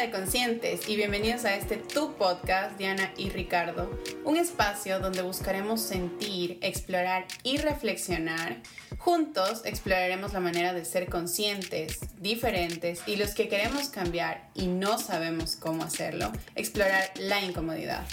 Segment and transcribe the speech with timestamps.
[0.00, 3.90] De conscientes y bienvenidos a este Tu Podcast, Diana y Ricardo,
[4.24, 8.62] un espacio donde buscaremos sentir, explorar y reflexionar.
[8.96, 14.98] Juntos exploraremos la manera de ser conscientes, diferentes y los que queremos cambiar y no
[14.98, 18.06] sabemos cómo hacerlo, explorar la incomodidad.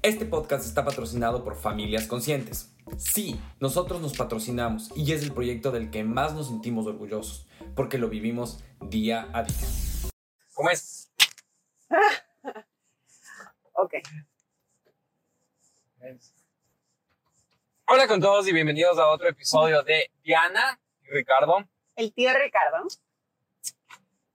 [0.00, 2.72] Este podcast está patrocinado por Familias Conscientes.
[2.96, 7.98] Sí, nosotros nos patrocinamos y es el proyecto del que más nos sentimos orgullosos, porque
[7.98, 9.85] lo vivimos día a día.
[10.56, 11.12] ¿Cómo es?
[13.74, 13.94] ok.
[17.88, 21.58] Hola con todos y bienvenidos a otro episodio de Diana y Ricardo.
[21.94, 22.86] El tío Ricardo.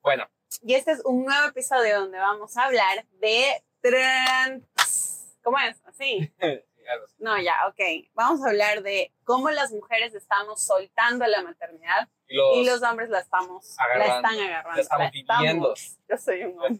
[0.03, 0.29] Bueno.
[0.61, 5.33] Y este es un nuevo episodio donde vamos a hablar de trans.
[5.41, 5.81] ¿Cómo es?
[5.85, 6.31] Así.
[7.17, 8.09] No, ya, ok.
[8.13, 13.19] Vamos a hablar de cómo las mujeres estamos soltando la maternidad y los, hombres la
[13.19, 14.75] estamos la están agarrando.
[14.75, 15.73] La estamos viviendo.
[16.09, 16.77] Yo soy un hombre.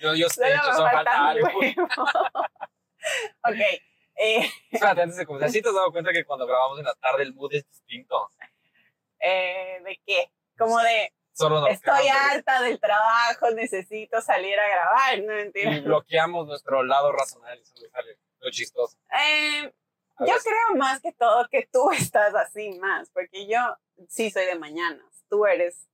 [0.00, 1.48] yo, yo sé, yo soy falta algo.
[3.44, 3.60] ok.
[4.20, 4.50] Eh.
[4.72, 7.22] Espérate, antes de comenzar, ¿sí te has dado cuenta que cuando grabamos en la tarde
[7.22, 8.30] el mood es distinto?
[9.20, 10.32] Eh, ¿De qué?
[10.56, 11.12] Como de,
[11.70, 15.78] Estoy harta del trabajo, necesito salir a grabar, ¿no entiendes?
[15.78, 18.96] Y bloqueamos nuestro lado racional y solo sale lo chistoso.
[19.12, 19.72] Eh,
[20.20, 23.58] yo creo más que todo que tú estás así más, porque yo
[24.08, 25.88] sí soy de mañanas, tú eres,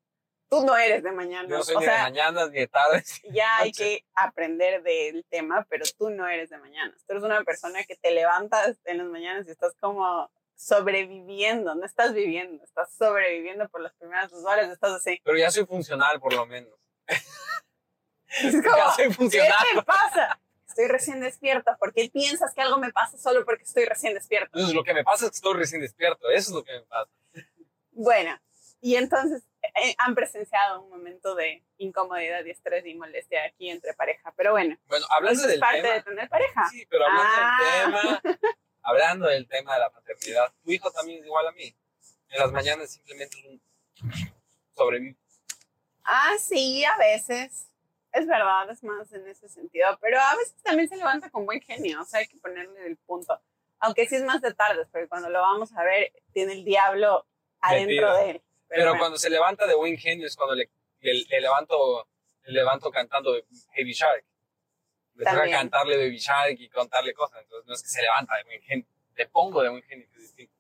[0.49, 1.51] tú no eres de mañanas.
[1.51, 3.21] Yo soy de mañanas ni de tardes.
[3.31, 7.05] Ya hay que aprender del tema, pero tú no eres de mañanas.
[7.07, 11.85] Tú eres una persona que te levantas en las mañanas y estás como sobreviviendo, no
[11.85, 15.21] estás viviendo, estás sobreviviendo por las primeras dos horas, estás así.
[15.25, 16.73] Pero ya soy funcional por lo menos.
[18.43, 19.55] Es como, ya soy funcional.
[19.71, 20.41] ¿Qué te pasa?
[20.75, 21.77] Estoy recién despierta.
[21.77, 24.51] ¿Por qué piensas que algo me pasa solo porque estoy recién despierta?
[24.53, 26.29] Entonces, lo que me pasa es que estoy recién despierto.
[26.31, 27.11] Eso es lo que me pasa.
[27.93, 28.37] Bueno,
[28.81, 33.95] y entonces eh, han presenciado un momento de incomodidad y estrés y molestia aquí entre
[33.95, 34.35] pareja.
[34.37, 34.77] Pero bueno.
[34.89, 36.69] Bueno, hablando del es parte de tener pareja.
[36.71, 38.21] Sí, pero hablando del ah.
[38.21, 38.39] tema,
[38.83, 41.75] hablando del tema de la paternidad, tu hijo también es igual a mí.
[42.31, 43.63] En las mañanas simplemente es un
[44.75, 45.17] sobrevive.
[46.03, 47.69] Ah, sí, a veces.
[48.15, 51.61] Es verdad, es más en ese sentido, pero a veces también se levanta con buen
[51.61, 53.43] genio, o sea, hay que ponerle el punto.
[53.81, 57.27] Aunque sí es más de tardes, porque cuando lo vamos a ver, tiene el diablo
[57.61, 58.43] adentro de él.
[58.69, 60.71] Pero, cuando se levanta de buen genio es cuando le,
[61.01, 62.09] le, levanto,
[62.45, 63.33] le levanto cantando
[63.77, 64.25] Baby Shark.
[65.15, 68.45] Le toca cantarle Baby Shark y contarle cosas, entonces no es que se levanta de
[68.45, 68.87] buen genio,
[69.17, 70.55] le pongo de buen genio, que es distinto.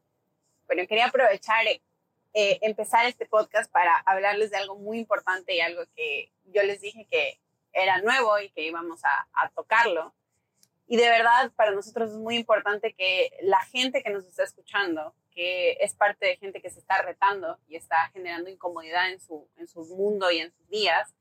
[0.66, 5.84] Bueno, quería aprovechar eh, empezar este podcast para hablarles de algo muy importante y algo
[5.94, 7.38] que yo les dije que
[7.74, 10.14] era nuevo y que íbamos a, tocarlo.
[10.86, 15.14] Y de verdad, para nosotros es muy importante que la gente que nos está escuchando,
[15.30, 19.48] que es parte de gente que se está retando y está generando incomodidad en su,
[19.56, 21.14] en su mundo y en sus días,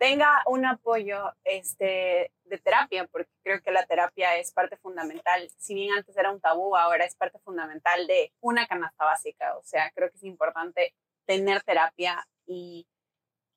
[0.00, 5.48] tenga un apoyo este, de terapia, porque creo que la terapia es parte fundamental.
[5.58, 9.58] Si bien antes era un tabú, ahora es parte fundamental de una canasta básica.
[9.58, 10.94] O sea, creo que es importante
[11.26, 12.86] tener terapia y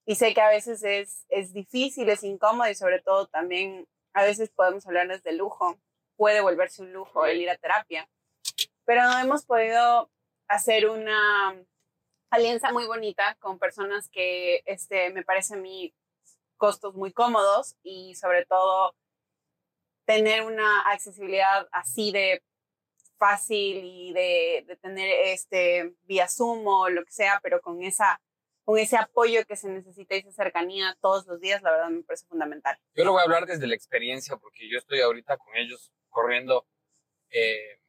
[0.06, 4.24] y sé que a veces es, es difícil, es incómodo y sobre todo también a
[4.24, 5.78] veces podemos hablar desde lujo.
[6.18, 8.10] Puede volverse un lujo el ir a terapia.
[8.86, 10.12] Pero no hemos podido
[10.48, 11.56] hacer una
[12.30, 15.94] alianza muy bonita con personas que este, me parece a mí
[16.58, 18.96] costos muy cómodos y sobre todo
[20.06, 22.44] tener una accesibilidad así de
[23.18, 28.20] fácil y de, de tener este vía Zoom o lo que sea, pero con esa
[28.64, 32.04] con ese apoyo que se necesita y esa cercanía todos los días, la verdad me
[32.04, 32.78] parece fundamental.
[32.96, 36.66] Yo lo voy a hablar desde la experiencia, porque yo estoy ahorita con ellos corriendo
[37.30, 37.80] eh,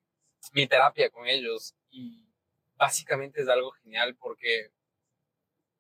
[0.53, 2.29] mi terapia con ellos y
[2.77, 4.71] básicamente es algo genial porque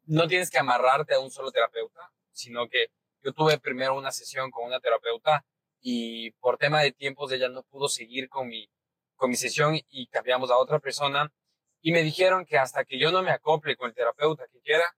[0.05, 2.89] no tienes que amarrarte a un solo terapeuta, sino que
[3.23, 5.45] yo tuve primero una sesión con una terapeuta
[5.81, 8.71] y por tema de tiempos ella no pudo seguir con mi,
[9.17, 11.33] con mi sesión y cambiamos a otra persona
[11.87, 14.97] y me dijeron que hasta que yo no me acople con el terapeuta que quiera,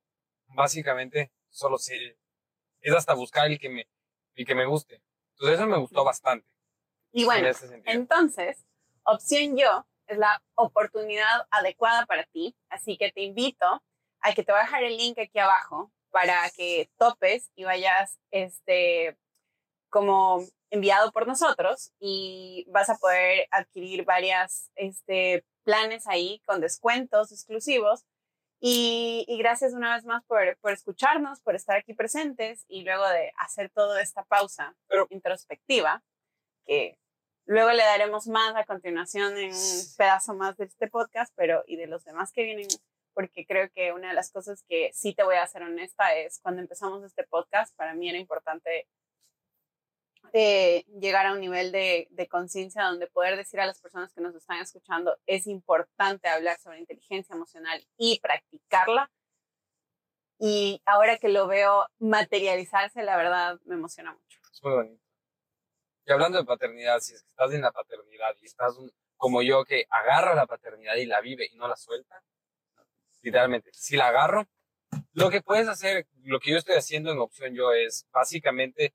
[0.55, 2.17] básicamente solo se,
[2.81, 3.89] es hasta buscar el que me,
[4.37, 5.03] el que me guste.
[5.33, 6.47] Entonces eso me gustó bastante.
[7.11, 7.51] Y bueno,
[7.87, 8.65] entonces,
[9.03, 13.83] opción yo es la oportunidad adecuada para ti, así que te invito
[14.21, 18.21] a que te voy a dejar el link aquí abajo para que topes y vayas
[18.31, 19.19] este
[19.91, 20.39] como
[20.71, 28.07] enviado por nosotros y vas a poder adquirir varias este planes ahí con descuentos exclusivos.
[28.59, 33.33] Y, gracias una vez más por, por, escucharnos, por estar aquí presentes y luego de
[33.37, 34.75] hacer toda esta pausa
[35.11, 36.03] introspectiva,
[36.65, 36.99] que
[37.45, 41.77] luego le daremos más a continuación en un pedazo más de este podcast, pero y
[41.77, 42.69] de los demás que vienen
[43.17, 46.39] porque creo que una de las cosas que sí te voy a ser honesta es
[46.43, 48.89] cuando empezamos este podcast, para mí era importante
[50.33, 54.35] llegar a un nivel de, de conciencia donde poder decir a las personas que nos
[54.35, 59.11] están escuchando, es importante hablar sobre inteligencia emocional y practicarla.
[60.39, 64.41] Y ahora que lo veo materializarse, la verdad me emociona mucho.
[64.53, 65.03] Es muy bonito.
[66.05, 69.87] Y hablando de paternidad, si estás en la paternidad y estás un, como yo que
[69.91, 72.23] agarra la paternidad y la vive y no la suelta,
[73.23, 74.47] literalmente, si la agarro,
[75.15, 78.95] lo que puedes hacer, lo que yo estoy haciendo en opción yo es básicamente,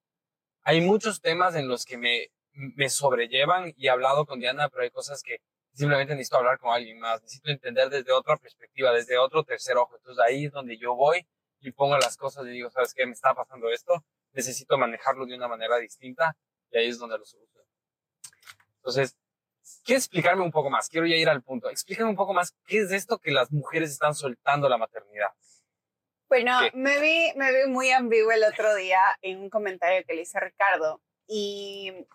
[0.63, 4.83] hay muchos temas en los que me, me sobrellevan y he hablado con Diana, pero
[4.83, 5.39] hay cosas que
[5.73, 9.95] simplemente necesito hablar con alguien más, necesito entender desde otra perspectiva, desde otro tercer ojo.
[9.95, 11.25] Entonces ahí es donde yo voy
[11.59, 13.05] y pongo las cosas y digo, ¿sabes qué?
[13.05, 14.03] Me está pasando esto,
[14.33, 16.35] necesito manejarlo de una manera distinta
[16.71, 17.67] y ahí es donde lo soluciono.
[18.77, 19.15] Entonces,
[19.83, 21.69] quiero explicarme un poco más, quiero ya ir al punto.
[21.69, 25.29] Explícame un poco más, ¿qué es esto que las mujeres están soltando la maternidad?
[26.31, 30.21] Bueno, me vi, me vi muy ambiguo el otro día en un comentario que le
[30.21, 32.07] hice a Ricardo y,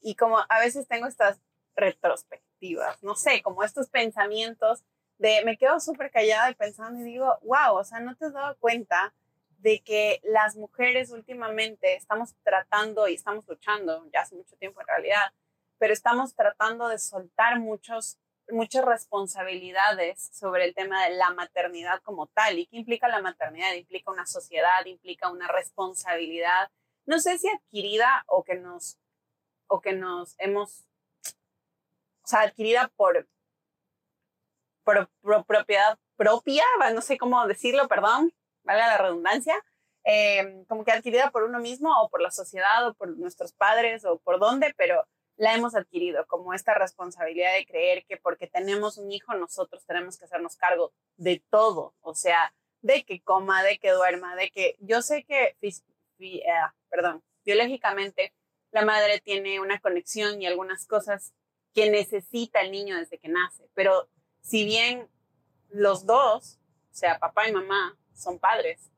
[0.00, 1.40] y como a veces tengo estas
[1.76, 4.82] retrospectivas, no sé, como estos pensamientos
[5.18, 8.32] de me quedo súper callada y pensando y digo, wow, o sea, no te has
[8.32, 9.14] dado cuenta
[9.58, 14.88] de que las mujeres últimamente estamos tratando y estamos luchando, ya hace mucho tiempo en
[14.88, 15.32] realidad,
[15.78, 18.18] pero estamos tratando de soltar muchos,
[18.50, 22.58] muchas responsabilidades sobre el tema de la maternidad como tal.
[22.58, 23.72] ¿Y qué implica la maternidad?
[23.74, 26.70] Implica una sociedad, implica una responsabilidad,
[27.06, 28.98] no sé si adquirida o que nos,
[29.66, 30.84] o que nos hemos,
[32.22, 33.26] o sea, adquirida por,
[34.84, 35.10] por,
[35.46, 36.62] propiedad propia,
[36.94, 39.54] no sé cómo decirlo, perdón, vale la redundancia,
[40.04, 44.04] eh, como que adquirida por uno mismo o por la sociedad o por nuestros padres
[44.04, 45.04] o por dónde, pero
[45.36, 50.16] la hemos adquirido como esta responsabilidad de creer que porque tenemos un hijo nosotros tenemos
[50.18, 54.76] que hacernos cargo de todo, o sea, de que coma, de que duerma, de que
[54.80, 56.42] yo sé que, eh,
[56.88, 58.34] perdón, biológicamente
[58.70, 61.32] la madre tiene una conexión y algunas cosas
[61.74, 64.08] que necesita el niño desde que nace, pero
[64.42, 65.08] si bien
[65.70, 66.58] los dos,
[66.90, 68.90] o sea, papá y mamá, son padres,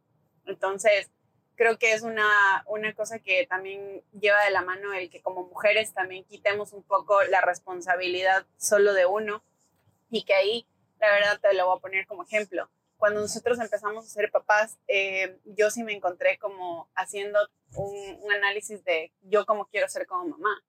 [0.47, 1.11] entonces
[1.57, 5.45] creo que es una, una cosa que también lleva de la mano el que como
[5.45, 9.43] mujeres también quitemos un poco la responsabilidad solo de uno
[10.11, 10.67] y que ahí,
[11.01, 12.69] la verdad, te lo voy a poner como ejemplo.
[12.97, 17.39] Cuando nosotros empezamos a ser papás, eh, yo sí me encontré como haciendo
[17.75, 20.65] un, un, análisis de yo cómo quiero ser como mamá.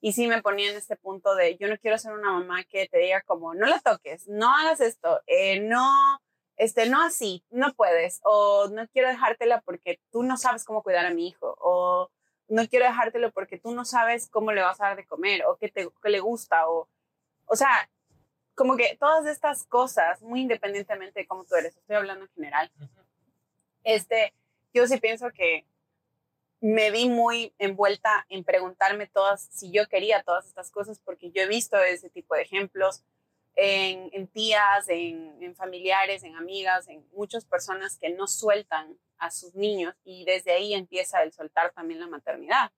[0.00, 2.86] Y sí me ponía en este punto de yo no quiero ser una mamá que
[2.88, 6.20] te diga como no la toques, no hagas esto, eh, no
[6.56, 11.06] este, no así, no puedes, o no quiero dejártela porque tú no sabes cómo cuidar
[11.06, 12.10] a mi hijo, o
[12.48, 15.56] no quiero dejártelo porque tú no sabes cómo le vas a dar de comer, o
[15.56, 16.88] qué, te, qué le gusta, o,
[17.46, 17.90] o sea,
[18.54, 22.70] como que todas estas cosas, muy independientemente de cómo tú eres, estoy hablando en general,
[23.82, 24.32] este,
[24.72, 25.66] yo sí pienso que
[26.60, 31.42] me vi muy envuelta en preguntarme todas, si yo quería todas estas cosas, porque yo
[31.42, 33.04] he visto ese tipo de ejemplos,
[33.56, 39.94] en, tías, en, familiares, en amigas, en muchas personas que no sueltan a sus niños
[40.04, 42.72] y desde ahí empieza el soltar también la maternidad.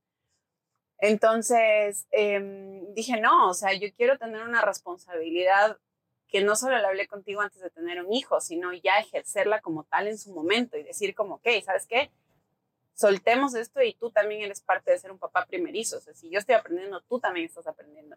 [0.98, 5.78] Entonces em, dije, no, o sea, yo quiero tener una responsabilidad
[6.28, 9.84] que no solo la hablé contigo antes de tener un hijo, sino ya ejercerla como
[9.84, 12.10] tal en su momento y decir como, ok, ¿sabes qué?
[12.94, 15.98] Soltemos esto y tú también eres parte de ser un papá primerizo.
[15.98, 18.16] O sea, si yo estoy aprendiendo, tú también estás aprendiendo.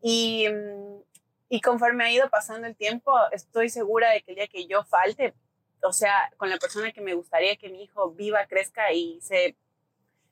[0.00, 1.02] Y, em,
[1.48, 4.84] y conforme ha ido pasando el tiempo, estoy segura de que el día que yo
[4.84, 5.34] falte,
[5.82, 9.56] o sea, con la persona que me gustaría que mi hijo viva, crezca y se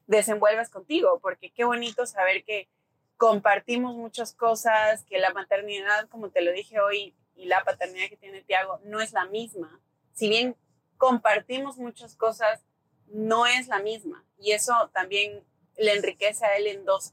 [0.07, 2.69] desenvuelva es contigo, porque qué bonito saber que
[3.17, 8.17] compartimos muchas cosas, que la maternidad, como te lo dije hoy, y la paternidad que
[8.17, 9.81] tiene Tiago no es la misma.
[10.13, 10.57] Si bien
[10.97, 12.63] compartimos muchas cosas,
[13.09, 14.25] no es la misma.
[14.39, 15.45] Y eso también
[15.77, 17.13] le enriquece a él en dos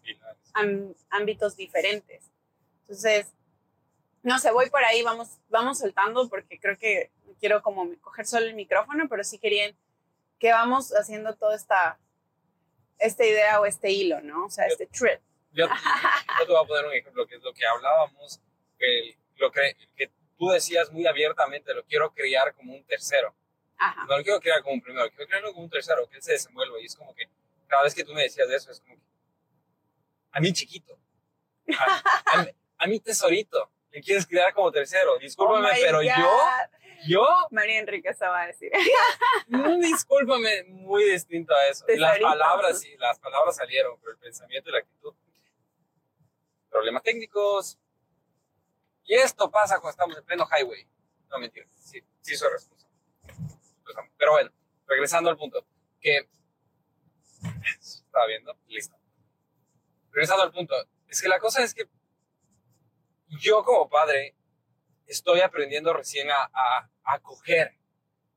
[1.10, 2.31] ámbitos diferentes.
[2.81, 3.33] Entonces,
[4.23, 8.45] no sé, voy por ahí, vamos, vamos soltando porque creo que quiero como coger solo
[8.45, 9.77] el micrófono, pero sí querían
[10.39, 11.99] que vamos haciendo toda esta,
[12.99, 14.45] esta idea o este hilo, ¿no?
[14.45, 15.19] O sea, este trip.
[15.51, 18.41] Yo, te voy a poner un ejemplo, que es lo que hablábamos,
[18.79, 23.35] que lo que, que tú decías muy abiertamente, lo quiero criar como un tercero.
[23.77, 24.05] Ajá.
[24.07, 26.31] No lo quiero criar como un primero, quiero criarlo como un tercero, que él se
[26.31, 26.79] desenvuelva.
[26.79, 27.29] Y es como que
[27.67, 29.03] cada vez que tú me decías eso, es como que
[30.31, 30.97] a mí chiquito,
[31.77, 35.19] a, a mí tesorito, me quieres criar como tercero.
[35.19, 36.13] Discúlpame, oh pero yo,
[37.05, 37.27] yo.
[37.51, 38.71] María Enrique se va a decir.
[39.79, 41.85] discúlpame, muy distinto a eso.
[41.88, 45.13] las palabras, sí, las palabras salieron, pero el pensamiento y la actitud.
[46.69, 47.77] Problemas técnicos.
[49.03, 50.88] Y esto pasa cuando estamos en pleno highway.
[51.29, 51.67] No, mentira.
[51.75, 52.95] Sí, sí soy responsable.
[54.17, 54.51] Pero bueno,
[54.88, 55.65] regresando al punto.
[56.00, 56.27] Que...
[57.79, 58.57] Estaba viendo.
[58.67, 58.95] Listo.
[60.12, 60.73] Regresando al punto.
[61.07, 61.88] Es que la cosa es que
[63.39, 64.35] yo como padre
[65.07, 67.73] estoy aprendiendo recién a, a, a acoger,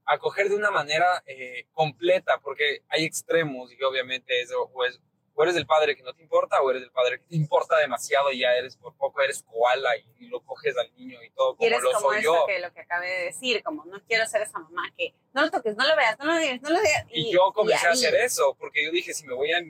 [0.04, 5.00] a acoger de una manera eh, completa, porque hay extremos y obviamente es, o, es,
[5.34, 7.76] o eres el padre que no te importa o eres el padre que te importa
[7.78, 11.30] demasiado y ya eres por poco eres koala y, y lo coges al niño y
[11.30, 12.46] todo como y eres lo como soy eso yo.
[12.46, 15.50] que lo que acabé de decir, como no quiero ser esa mamá que no lo
[15.50, 17.06] toques, no lo veas, no lo digas, no lo digas.
[17.10, 19.60] Y, yo comencé a hacer eso, porque yo dije, si me voy a,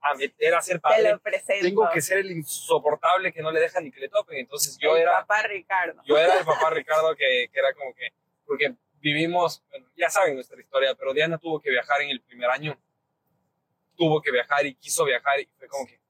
[0.00, 1.64] a meter a ser Te padre, presento.
[1.66, 4.38] tengo que ser el insoportable que no le deja ni que le toquen.
[4.38, 5.20] Entonces yo El era...
[5.20, 6.00] papá Ricardo.
[6.06, 8.12] Yo era el papá Ricardo que, que era como que,
[8.46, 12.50] porque vivimos, bueno, ya saben nuestra historia, pero Diana tuvo que viajar en el primer
[12.50, 12.78] año.
[13.96, 16.00] Tuvo que viajar y quiso viajar y fue como que,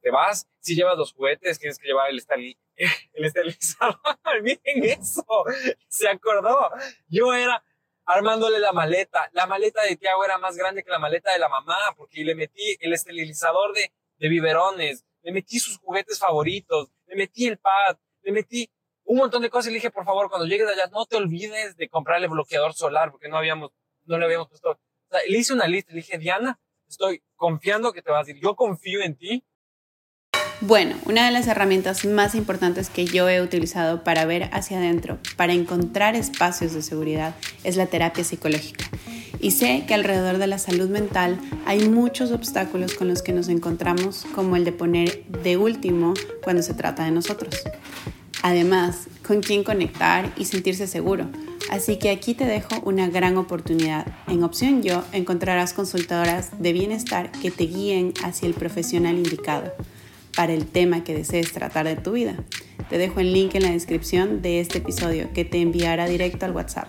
[0.00, 3.98] te vas, si llevas los juguetes, tienes que llevar el, estali- el esterilizador.
[4.42, 5.24] Miren eso,
[5.88, 6.70] se acordó.
[7.08, 7.62] Yo era
[8.06, 9.28] armándole la maleta.
[9.32, 12.34] La maleta de Tiago era más grande que la maleta de la mamá porque le
[12.34, 17.98] metí el esterilizador de, de biberones, le metí sus juguetes favoritos, le metí el pad,
[18.22, 18.70] le metí
[19.04, 21.76] un montón de cosas y le dije, por favor, cuando llegues allá, no te olvides
[21.76, 23.70] de comprarle bloqueador solar, porque no habíamos,
[24.04, 24.70] no le habíamos puesto.
[24.70, 24.78] O
[25.10, 26.58] sea, le hice una lista, le dije, Diana,
[26.88, 28.40] estoy confiando que te vas a ir.
[28.40, 29.44] Yo confío en ti.
[30.62, 35.18] Bueno, una de las herramientas más importantes que yo he utilizado para ver hacia adentro,
[35.36, 38.86] para encontrar espacios de seguridad, es la terapia psicológica.
[39.38, 43.48] Y sé que alrededor de la salud mental hay muchos obstáculos con los que nos
[43.48, 47.62] encontramos, como el de poner de último cuando se trata de nosotros.
[48.42, 51.26] Además, con quién conectar y sentirse seguro.
[51.70, 54.06] Así que aquí te dejo una gran oportunidad.
[54.26, 59.74] En Opción Yo encontrarás consultoras de bienestar que te guíen hacia el profesional indicado
[60.36, 62.36] para el tema que desees tratar de tu vida.
[62.88, 66.52] Te dejo el link en la descripción de este episodio que te enviará directo al
[66.52, 66.88] WhatsApp.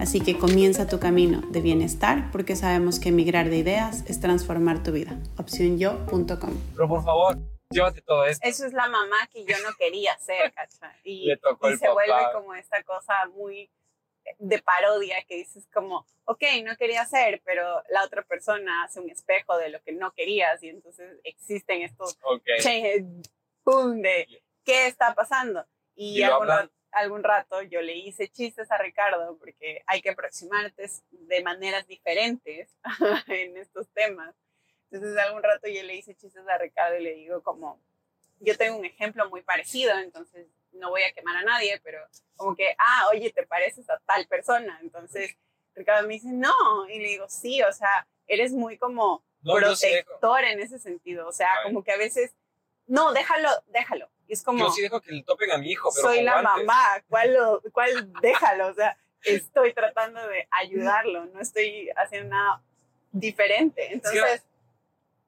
[0.00, 4.82] Así que comienza tu camino de bienestar porque sabemos que emigrar de ideas es transformar
[4.82, 5.18] tu vida.
[5.36, 6.54] Opcionyo.com.
[6.74, 7.36] Pero por favor,
[7.70, 8.46] llévate todo esto.
[8.48, 10.94] Eso es la mamá que yo no quería ser, ¿cacha?
[11.04, 12.32] Y, Le tocó y el se vuelve papá.
[12.32, 13.68] como esta cosa muy
[14.38, 19.10] de parodia que dices como, ok, no quería ser, pero la otra persona hace un
[19.10, 22.44] espejo de lo que no querías y entonces existen estos Ok.
[22.60, 23.04] changes,
[23.64, 25.66] boom, de qué está pasando.
[25.94, 26.48] Y, Y algún,
[26.92, 32.76] algún rato yo le hice chistes a Ricardo porque hay que aproximarte de maneras diferentes
[33.28, 34.34] en estos temas.
[34.90, 37.80] Entonces algún rato yo le hice chistes a Ricardo y le digo como,
[38.40, 40.46] yo tengo un ejemplo muy parecido, entonces
[40.78, 41.98] no voy a quemar a nadie, pero
[42.36, 44.78] como que, ah, oye, te pareces a tal persona.
[44.82, 45.36] Entonces
[45.74, 49.86] Ricardo me dice, no, y le digo, sí, o sea, eres muy como No, sí
[49.88, 52.34] protector en ese sentido, o sea, como que a veces,
[52.86, 54.08] no, déjalo, déjalo.
[54.28, 56.42] Y es como, yo sí dejo que le topen a mi hijo, pero soy la
[56.42, 58.68] mamá, ¿cuál, lo- cuál déjalo?
[58.68, 62.62] O sea, estoy tratando de ayudarlo, no estoy haciendo nada
[63.12, 63.92] diferente.
[63.92, 64.44] Entonces,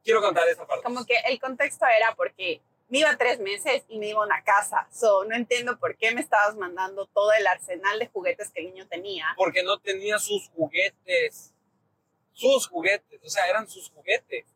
[0.03, 0.83] Quiero contar esta parte.
[0.83, 4.43] como que el contexto era porque me iba tres meses y me iba a una
[4.43, 4.89] casa.
[4.91, 8.73] So, no entiendo por qué me estabas mandando todo el arsenal de juguetes que el
[8.73, 9.27] niño tenía.
[9.37, 11.55] Porque no tenía sus juguetes.
[12.33, 13.21] Sus juguetes.
[13.23, 14.47] O sea, eran sus juguetes.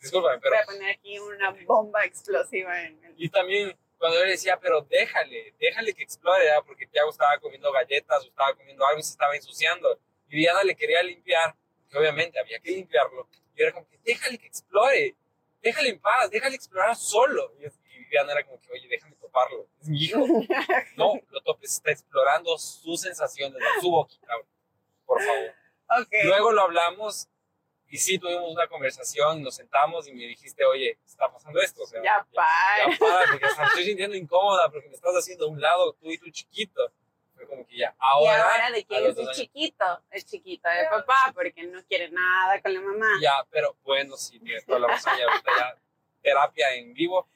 [0.00, 0.54] Discúlpame, pero.
[0.54, 3.14] Voy a poner aquí una bomba explosiva en el...
[3.16, 6.62] Y también cuando yo le decía, pero déjale, déjale que explore, ¿verdad?
[6.66, 9.98] porque Tiago estaba comiendo galletas o estaba comiendo algo y se estaba ensuciando.
[10.28, 11.56] Y Diana le quería limpiar,
[11.90, 13.28] que obviamente había que limpiarlo.
[13.54, 15.16] Y era como que, déjale que explore,
[15.62, 17.52] déjale en paz, déjale explorar solo.
[17.58, 17.66] Y,
[18.08, 20.20] Diana era como que, oye, déjame toparlo, es mi hijo.
[20.96, 24.32] No, lo topes, está explorando sus sensaciones, su boquita,
[25.04, 25.54] por favor.
[26.00, 26.12] Ok.
[26.24, 27.28] Luego lo hablamos
[27.88, 31.82] y sí tuvimos una conversación, nos sentamos y me dijiste, oye, está pasando esto.
[31.82, 32.92] O sea, Ya, para.
[32.92, 36.10] ya para, porque me estoy sintiendo incómoda porque me estás haciendo a un lado tú
[36.10, 36.92] y tu chiquito.
[37.46, 39.36] Fue como que ya, Y ahora, ahora de quién es el años.
[39.36, 43.06] chiquito, el chiquito de papá, porque no quiere nada con la mamá.
[43.20, 45.78] ya, pero bueno, sí, tienes toda la razón, ya ahorita ya
[46.22, 47.28] terapia en vivo,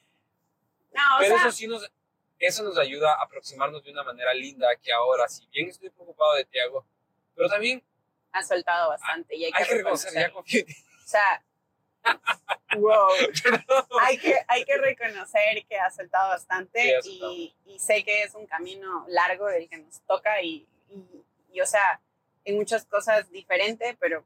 [0.93, 1.91] No, o pero sea, eso sí nos,
[2.39, 6.35] eso nos ayuda a aproximarnos de una manera linda que ahora, si bien estoy preocupado
[6.35, 6.85] de Tiago,
[7.37, 7.83] pero también
[8.33, 10.65] ha soltado bastante y hay que, hay que reconocer, ya reconocerlo.
[10.65, 10.85] confío.
[11.05, 11.45] O sea,
[12.79, 13.09] wow.
[14.01, 18.05] hay, que, hay que reconocer que ha soltado bastante Sí, ha soltado y, y sé
[18.05, 22.01] que es un camino largo el que nos toca y, y, y, o sea,
[22.45, 24.25] en muchas cosas diferente, pero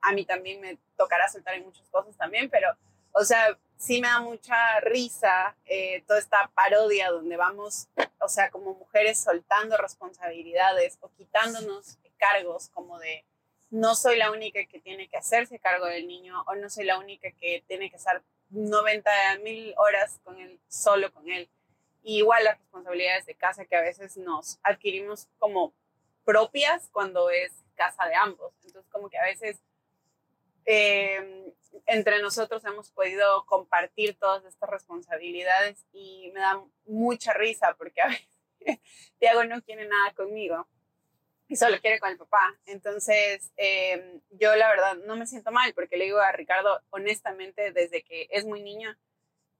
[0.00, 2.68] a mí también me tocará soltar en muchas cosas también, pero,
[3.12, 7.88] o sea, sí me da mucha risa eh, toda esta parodia donde vamos,
[8.20, 13.24] o sea, como mujeres soltando responsabilidades o quitándonos cargos como de
[13.70, 16.98] no soy la única que tiene que hacerse cargo del niño o no soy la
[16.98, 19.10] única que tiene que estar 90
[19.42, 21.48] mil horas con él, solo con él.
[22.02, 25.72] Igual las responsabilidades de casa que a veces nos adquirimos como
[26.24, 28.52] propias cuando es casa de ambos.
[28.64, 29.62] Entonces como que a veces
[30.66, 31.54] eh,
[31.86, 38.08] entre nosotros hemos podido compartir todas estas responsabilidades y me da mucha risa porque a
[38.08, 38.28] veces
[39.18, 40.66] Tiago no quiere nada conmigo
[41.50, 42.56] y solo quiere con el papá.
[42.64, 47.72] Entonces, eh, yo la verdad no me siento mal porque le digo a Ricardo, honestamente,
[47.72, 48.96] desde que es muy niño,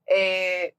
[0.06, 0.74] eh,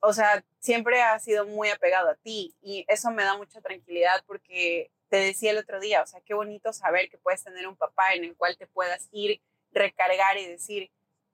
[0.00, 4.24] o sea, siempre ha sido muy apegado a ti y eso me da mucha tranquilidad
[4.26, 7.76] porque te decía el otro día, o sea, qué bonito saber que puedes tener un
[7.76, 9.40] papá en el cual te puedas ir,
[9.72, 10.90] recargar y decir,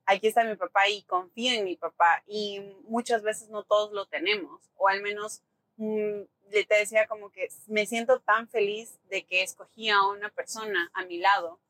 [0.07, 2.25] aquí está mi papá y confío en mi papá.
[2.27, 5.43] Y muchas veces no todos lo tenemos, o al menos
[5.77, 11.05] te decía como que me siento tan feliz de que escogí a una persona a
[11.05, 11.61] mi lado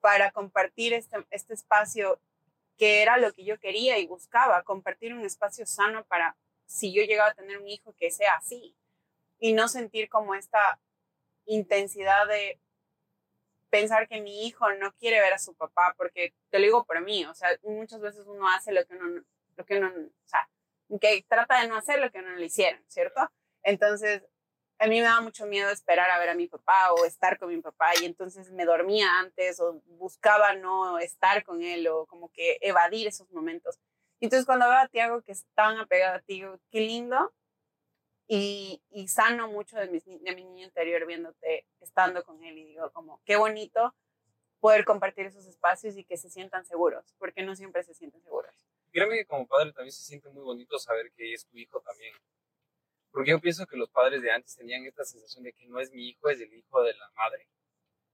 [0.00, 2.20] para compartir este, este espacio
[2.76, 7.02] que era lo que yo quería y buscaba, compartir un espacio sano para si yo
[7.02, 8.74] llegaba a tener un hijo que sea así
[9.40, 10.80] y no sentir como esta
[11.46, 12.60] intensidad de
[13.70, 17.00] pensar que mi hijo no quiere ver a su papá, porque te lo digo por
[17.02, 19.24] mí, o sea, muchas veces uno hace lo que uno,
[19.56, 20.48] lo que uno, o sea,
[21.00, 23.20] que trata de no hacer lo que uno le hicieron, ¿cierto?
[23.62, 24.22] Entonces,
[24.78, 27.48] a mí me da mucho miedo esperar a ver a mi papá o estar con
[27.48, 32.30] mi papá y entonces me dormía antes o buscaba no estar con él o como
[32.32, 33.78] que evadir esos momentos.
[34.20, 37.32] Entonces, cuando veo a Tiago que es tan apegado a ti, qué lindo,
[38.28, 42.64] y, y sano mucho de mi, de mi niño interior viéndote estando con él y
[42.66, 43.94] digo como, qué bonito
[44.60, 48.52] poder compartir esos espacios y que se sientan seguros, porque no siempre se sienten seguros.
[48.90, 52.14] Créeme que como padre también se siente muy bonito saber que es tu hijo también.
[53.10, 55.90] Porque yo pienso que los padres de antes tenían esta sensación de que no es
[55.92, 57.48] mi hijo, es el hijo de la madre.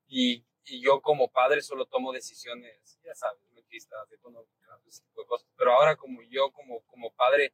[0.06, 5.26] Y, y yo como padre solo tomo decisiones, ya sabes, machistas, económicas, ese tipo de
[5.26, 5.48] cosas.
[5.56, 7.52] Pero ahora como yo, como, como padre,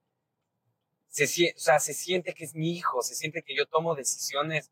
[1.08, 4.70] se, o sea, se siente que es mi hijo, se siente que yo tomo decisiones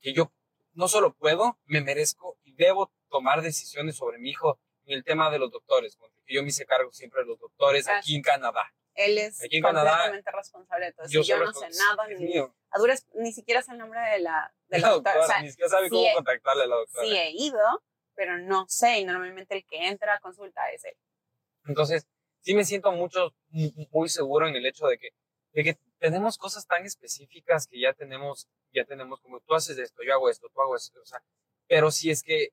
[0.00, 0.32] que yo
[0.72, 4.58] no solo puedo, me merezco y debo tomar decisiones sobre mi hijo
[4.92, 7.88] en el tema de los doctores, porque yo me hice cargo siempre de los doctores
[7.88, 8.72] aquí en Canadá.
[8.94, 11.12] Él es Aquí en completamente Canadá, responsable de todo eso.
[11.12, 14.18] Yo, Yo, no sé nada, es ni, a duras, ni siquiera sé el nombre de
[14.20, 15.14] la, de la La doctora.
[15.16, 17.06] doctora, O sea, ni siquiera sabe sí cómo he- contactarle a la doctora.
[17.06, 17.82] sí he ido,
[18.14, 20.94] pero no sé, y normalmente el que entra a consulta es él.
[21.66, 22.06] Entonces,
[22.40, 25.10] sí me siento mucho, mu- muy seguro en el hecho de que,
[25.52, 30.02] de que tenemos cosas tan específicas que ya tenemos, ya tenemos como tú haces esto,
[30.02, 31.22] yo hago esto, tú hago esto, o sea,
[31.68, 32.48] pero si es que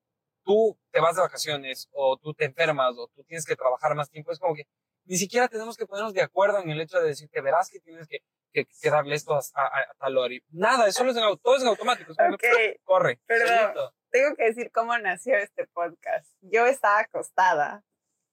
[0.48, 4.10] tú te vas de vacaciones o tú te enfermas o tú tienes que trabajar más
[4.10, 4.66] tiempo, es como que
[5.04, 7.82] ni siquiera tenemos que ponernos de acuerdo en el hecho de decir que verás que
[7.82, 8.20] tienes que,
[8.54, 10.36] que, que darle esto a, a, a tal hora.
[10.52, 12.12] Nada, eso es en, todo es en automático.
[12.12, 13.20] Es que, corre.
[13.28, 13.94] solito.
[14.10, 16.32] tengo que decir cómo nació este podcast.
[16.42, 17.84] Yo estaba acostada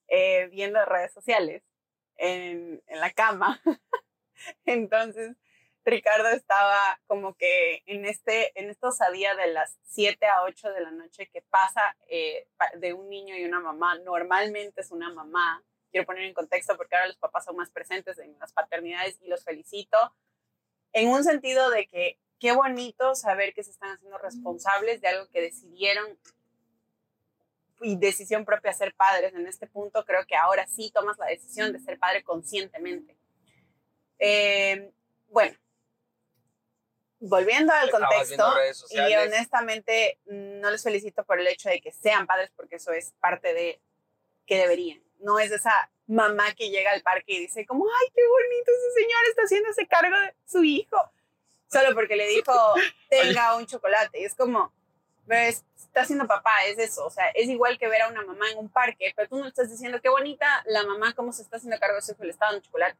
[0.09, 1.65] eh, viendo redes sociales
[2.17, 3.61] en, en la cama.
[4.65, 5.37] Entonces,
[5.85, 10.81] Ricardo estaba como que en, este, en esta osadía de las 7 a 8 de
[10.81, 13.99] la noche que pasa eh, de un niño y una mamá.
[13.99, 15.63] Normalmente es una mamá.
[15.91, 19.29] Quiero poner en contexto porque ahora los papás son más presentes en las paternidades y
[19.29, 19.99] los felicito.
[20.93, 25.29] En un sentido de que qué bonito saber que se están haciendo responsables de algo
[25.29, 26.19] que decidieron
[27.83, 29.35] y decisión propia ser padres.
[29.35, 33.19] En este punto creo que ahora sí tomas la decisión de ser padre conscientemente.
[34.19, 34.91] Eh,
[35.29, 35.57] bueno,
[37.27, 38.55] volviendo al contexto,
[38.91, 43.13] y honestamente no les felicito por el hecho de que sean padres porque eso es
[43.21, 43.81] parte de
[44.47, 45.03] que deberían.
[45.21, 49.03] No es esa mamá que llega al parque y dice como, ay, qué bonito ese
[49.03, 50.99] señor está haciéndose cargo de su hijo.
[51.71, 52.53] Solo porque le dijo,
[53.09, 54.21] tenga un chocolate.
[54.21, 54.73] Y es como,
[55.25, 57.07] ves, está siendo papá, es eso.
[57.07, 59.47] O sea, es igual que ver a una mamá en un parque, pero tú no
[59.47, 62.31] estás diciendo, qué bonita la mamá, cómo se está haciendo cargo de su hijo, le
[62.31, 62.99] está dando chocolate.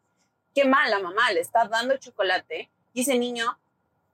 [0.55, 3.59] Qué mal la mamá, le está dando chocolate y ese niño,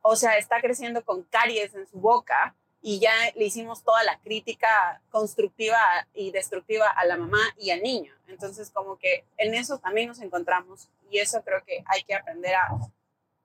[0.02, 4.18] o sea, está creciendo con caries en su boca y ya le hicimos toda la
[4.20, 5.78] crítica constructiva
[6.14, 8.14] y destructiva a la mamá y al niño.
[8.26, 12.54] Entonces, como que en eso también nos encontramos y eso creo que hay que aprender
[12.54, 12.68] a,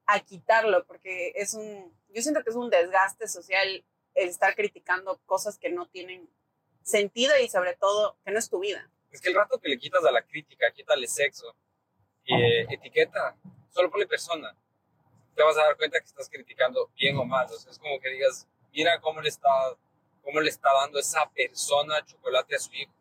[0.06, 5.20] a quitarlo porque es un, yo siento que es un desgaste social el estar criticando
[5.26, 6.30] cosas que no tienen
[6.84, 8.90] sentido y sobre todo que no es tu vida.
[9.12, 11.56] Es que el rato que le quitas a la crítica, quítale sexo,
[12.26, 13.36] eh, etiqueta,
[13.72, 14.56] solo ponle persona,
[15.36, 17.46] te vas a dar cuenta que estás criticando bien o mal.
[17.46, 19.50] O sea, es como que digas, mira cómo le está,
[20.24, 22.92] cómo le está dando esa persona chocolate a su hijo.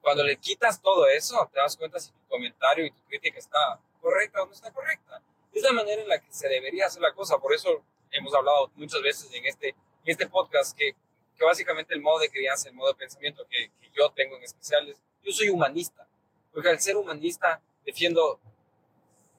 [0.00, 3.80] Cuando le quitas todo eso, te das cuenta si tu comentario y tu crítica está
[4.00, 5.20] correcta o no está correcta.
[5.52, 7.38] Es la manera en la que se debería hacer la cosa.
[7.38, 10.94] Por eso hemos hablado muchas veces en este, en este podcast que,
[11.36, 14.44] que básicamente el modo de crianza, el modo de pensamiento que, que yo tengo en
[14.44, 16.06] especial es, yo soy humanista.
[16.52, 18.38] Porque al ser humanista defiendo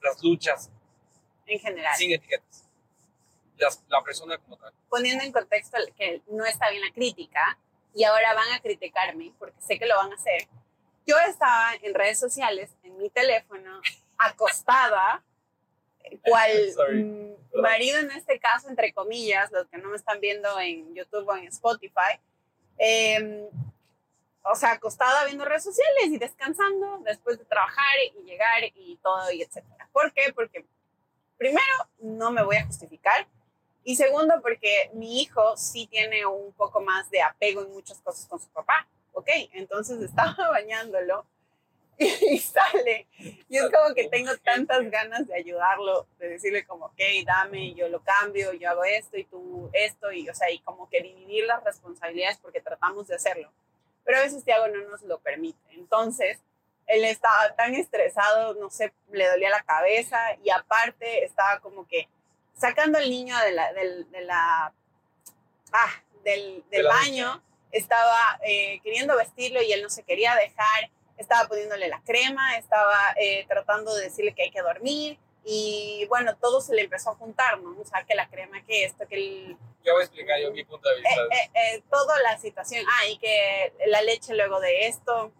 [0.02, 0.70] las luchas
[1.48, 1.96] En general.
[1.96, 2.66] sin etiquetas.
[3.58, 4.72] Las- la persona como tal.
[4.90, 7.58] Poniendo en contexto que no está bien la crítica
[7.96, 10.48] y ahora van a criticarme porque sé que lo van a hacer.
[11.08, 13.82] Yo estaba en redes sociales, en mi teléfono,
[14.18, 15.24] acostada,
[16.24, 17.36] cual Sorry.
[17.56, 21.36] marido en este caso, entre comillas, los que no me están viendo en YouTube o
[21.36, 22.20] en Spotify,
[22.78, 23.50] eh,
[24.44, 29.32] o sea, acostada viendo redes sociales y descansando después de trabajar y llegar y todo
[29.32, 29.90] y etcétera.
[29.92, 30.32] ¿Por qué?
[30.34, 30.66] Porque
[31.38, 31.62] primero
[32.00, 33.28] no me voy a justificar
[33.84, 38.26] y segundo porque mi hijo sí tiene un poco más de apego en muchas cosas
[38.28, 39.30] con su papá, ¿ok?
[39.54, 41.26] Entonces estaba bañándolo
[41.98, 43.08] y sale
[43.50, 47.88] y es como que tengo tantas ganas de ayudarlo, de decirle como, ok, dame, yo
[47.88, 51.46] lo cambio, yo hago esto y tú esto y o sea, y como que dividir
[51.46, 53.52] las responsabilidades porque tratamos de hacerlo
[54.08, 55.60] pero a veces Tiago no nos lo permite.
[55.72, 56.40] Entonces,
[56.88, 62.08] él estaba tan estresado, no sé, le dolía la cabeza y aparte estaba como que
[62.56, 64.74] sacando al niño de la, del, de la,
[65.74, 70.36] ah, del, De del la baño, estaba eh, queriendo vestirlo y él no se quería
[70.36, 75.20] dejar, estaba poniéndole la crema, estaba eh, tratando de decirle que hay que dormir
[75.50, 77.80] y bueno, todo se le empezó a juntar, ¿no?
[77.80, 80.66] O sea, que la crema, que esto, que el, Yo voy a explicar yo mi
[80.66, 81.10] punto de vista.
[81.10, 82.84] eh, eh, eh, toda la situación.
[82.86, 85.32] Ah, y que la leche luego de esto.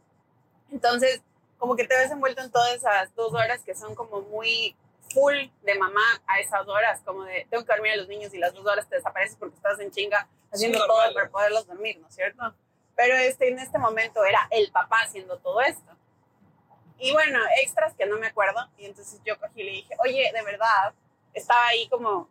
[0.72, 1.22] Entonces,
[1.58, 4.76] como que te ves envuelto en todas esas dos horas que son como muy
[5.14, 8.38] full de mamá a esas horas, como de tengo que dormir a los niños y
[8.38, 11.14] las dos horas te desapareces porque estás en chinga haciendo todo normal.
[11.14, 12.54] para poderlos dormir, ¿no es cierto?
[12.96, 15.96] Pero este, en este momento era el papá haciendo todo esto.
[17.00, 18.68] Y bueno, extras que no me acuerdo.
[18.78, 20.94] Y entonces yo cogí y le dije, oye, de verdad,
[21.34, 22.28] estaba ahí como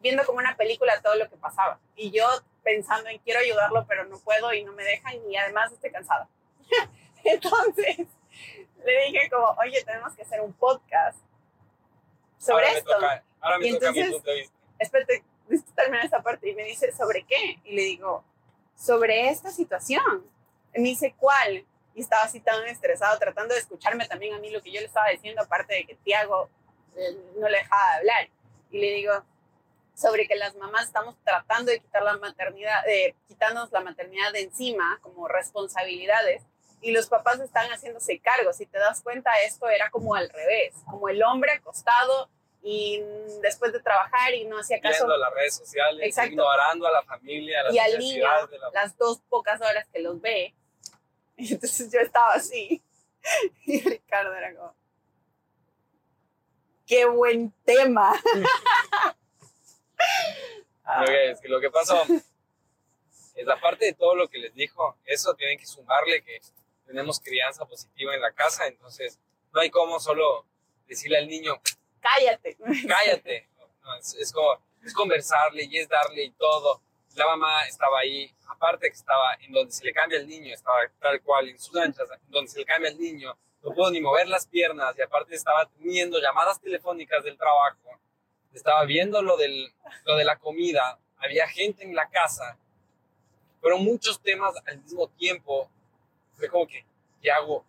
[0.00, 1.80] viendo como una película todo lo que pasaba.
[1.96, 2.26] Y yo
[2.62, 6.28] pensando en quiero ayudarlo, pero no puedo y no me dejan y además estoy cansada.
[7.24, 8.06] Entonces
[8.84, 11.18] le dije como, oye, tenemos que hacer un podcast
[12.38, 12.90] sobre ahora me esto.
[12.94, 14.54] toca, ahora me Y toca mi entonces- punto de vista.
[14.78, 15.24] Espérate,
[15.74, 16.48] terminar esa parte.
[16.50, 17.58] Y me dice, ¿sobre qué?
[17.64, 18.24] Y le digo,
[18.76, 20.26] sobre esta situación.
[20.74, 21.64] Y me dice, ¿cuál?
[21.94, 24.86] Y estaba así tan estresado, tratando de escucharme también a mí lo que yo le
[24.86, 26.50] estaba diciendo, aparte de que Tiago
[26.96, 28.28] eh, no le dejaba de hablar.
[28.70, 29.12] Y le digo,
[29.94, 34.42] sobre que las mamás estamos tratando de quitar la maternidad, de quitarnos la maternidad de
[34.42, 36.42] encima como responsabilidades
[36.84, 38.52] y los papás están haciéndose cargo.
[38.52, 42.28] Si te das cuenta, esto era como al revés, como el hombre acostado
[42.62, 43.02] y
[43.40, 46.32] después de trabajar y no hacía caso Viendo las redes sociales, Exacto.
[46.32, 50.00] ignorando a la familia, a las y al niño la las dos pocas horas que
[50.00, 50.54] los ve.
[51.38, 52.82] Y entonces yo estaba así.
[53.64, 54.74] Y Ricardo era como,
[56.86, 58.12] qué buen tema.
[61.00, 62.02] Lo que, es que lo que pasó
[63.34, 66.42] es aparte de todo lo que les dijo, eso tienen que sumarle que
[66.86, 69.18] tenemos crianza positiva en la casa, entonces
[69.52, 70.46] no hay como solo
[70.86, 71.60] decirle al niño,
[72.00, 72.56] Cállate.
[72.88, 73.48] cállate.
[73.82, 76.82] No, es, es como, es conversarle y es darle y todo.
[77.14, 80.78] La mamá estaba ahí, aparte que estaba en donde se le cambia el niño, estaba
[81.00, 84.28] tal cual en sus anchas, donde se le cambia el niño, no puedo ni mover
[84.28, 87.98] las piernas y aparte estaba teniendo llamadas telefónicas del trabajo,
[88.52, 89.72] estaba viendo lo, del,
[90.04, 92.58] lo de la comida, había gente en la casa,
[93.62, 95.70] pero muchos temas al mismo tiempo.
[96.34, 96.84] Fue como que,
[97.20, 97.64] ¿qué hago?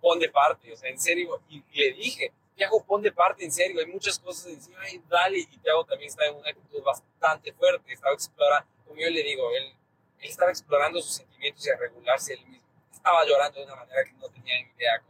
[0.00, 3.42] Pon de parte, o sea, en serio, y, y le dije, Tiago, pon de parte,
[3.42, 6.82] en serio, hay muchas cosas encima, ay, dale, y Tiago también está en una actitud
[6.82, 9.74] bastante fuerte, estaba explorando, como yo le digo, él,
[10.18, 14.04] él estaba explorando sus sentimientos y a regularse él mismo, estaba llorando de una manera
[14.04, 15.02] que no tenía ni idea,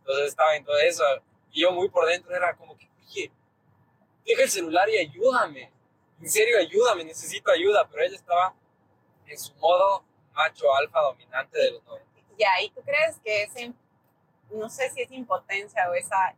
[0.00, 1.02] entonces estaba en todo eso,
[1.50, 3.32] y yo muy por dentro era como que, oye,
[4.26, 5.72] deja el celular y ayúdame,
[6.20, 8.54] en serio, ayúdame, necesito ayuda, pero ella estaba
[9.26, 12.15] en su modo macho alfa dominante de los 90.
[12.38, 13.72] Ya, ¿y tú crees que ese,
[14.50, 16.34] no sé si es impotencia o esa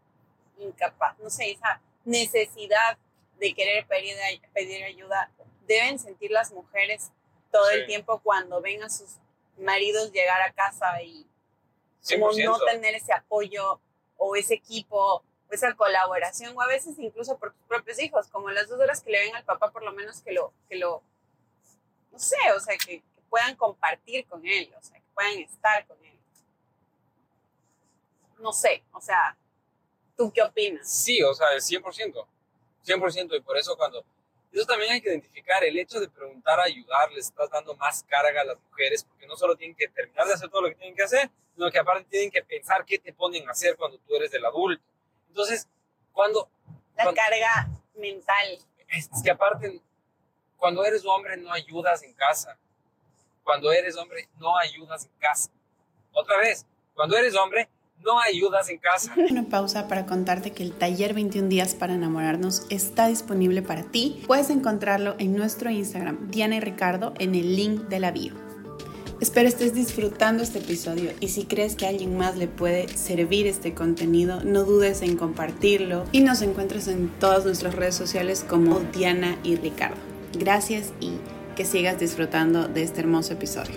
[0.58, 2.98] incapaz, no sé, esa necesidad
[3.38, 4.16] de querer pedir,
[4.52, 5.30] pedir ayuda,
[5.66, 7.10] deben sentir las mujeres
[7.50, 9.16] todo el tiempo cuando ven a sus
[9.58, 11.26] maridos llegar a casa y
[12.08, 12.44] como 100%.
[12.44, 13.80] no tener ese apoyo
[14.16, 18.50] o ese equipo o esa colaboración o a veces incluso por tus propios hijos, como
[18.50, 21.02] las dos horas que le ven al papá, por lo menos que lo, que lo
[22.12, 25.86] no sé, o sea, que, que puedan compartir con él, o sea, que puedan estar
[25.86, 26.18] con él.
[28.38, 29.36] No sé, o sea,
[30.16, 30.88] ¿tú qué opinas?
[30.88, 32.26] Sí, o sea, el 100%.
[32.84, 33.36] 100%.
[33.36, 34.04] Y por eso cuando...
[34.52, 35.62] Eso también hay que identificar.
[35.62, 39.36] El hecho de preguntar, ayudar, le estás dando más carga a las mujeres, porque no
[39.36, 42.04] solo tienen que terminar de hacer todo lo que tienen que hacer, sino que aparte
[42.08, 44.82] tienen que pensar qué te ponen a hacer cuando tú eres el adulto.
[45.28, 45.68] Entonces,
[46.12, 46.48] cuando...
[46.96, 48.58] La cuando- carga mental.
[48.88, 49.82] es que aparte,
[50.56, 52.58] cuando eres hombre no ayudas en casa.
[53.48, 55.48] Cuando eres hombre no ayudas en casa.
[56.12, 57.70] Otra vez, cuando eres hombre
[58.04, 59.14] no ayudas en casa.
[59.30, 64.22] Una pausa para contarte que el taller 21 días para enamorarnos está disponible para ti.
[64.26, 68.34] Puedes encontrarlo en nuestro Instagram, Diana y Ricardo, en el link de la bio.
[69.18, 73.46] Espero estés disfrutando este episodio y si crees que a alguien más le puede servir
[73.46, 78.80] este contenido, no dudes en compartirlo y nos encuentres en todas nuestras redes sociales como
[78.80, 79.96] Diana y Ricardo.
[80.34, 81.12] Gracias y
[81.58, 83.74] que sigas disfrutando de este hermoso episodio.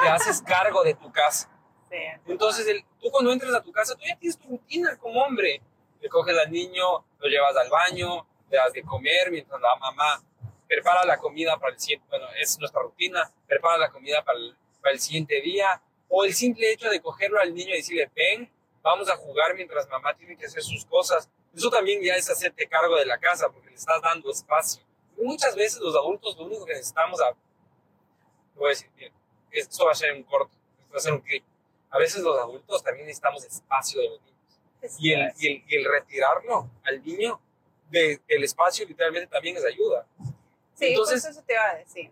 [0.00, 1.50] Te haces cargo de tu casa.
[1.90, 1.96] Sí.
[2.28, 5.60] Entonces, el- tú cuando entras a tu casa, tú ya tienes tu rutina como hombre.
[6.00, 6.84] Le coges al niño,
[7.18, 10.22] lo llevas al baño, le das de comer mientras la mamá
[10.68, 14.56] prepara la comida para el siguiente, bueno, es nuestra rutina, prepara la comida para el,
[14.80, 15.82] para el siguiente día.
[16.08, 18.48] O el simple hecho de cogerlo al niño y decirle, ven,
[18.82, 21.28] vamos a jugar mientras mamá tiene que hacer sus cosas.
[21.56, 24.84] Eso también ya es hacerte cargo de la casa porque le estás dando espacio.
[25.22, 27.34] Muchas veces los adultos lo único que necesitamos, a,
[28.56, 29.12] voy a decir, bien,
[29.50, 31.44] esto va a ser un corto, esto va a ser un clip.
[31.90, 34.96] A veces los adultos también necesitamos espacio de los niños.
[34.98, 37.40] Y el, y el, y el retirarlo al niño
[37.90, 40.06] de- del espacio literalmente también es ayuda.
[40.74, 42.10] Sí, Entonces- justo eso te iba a decir.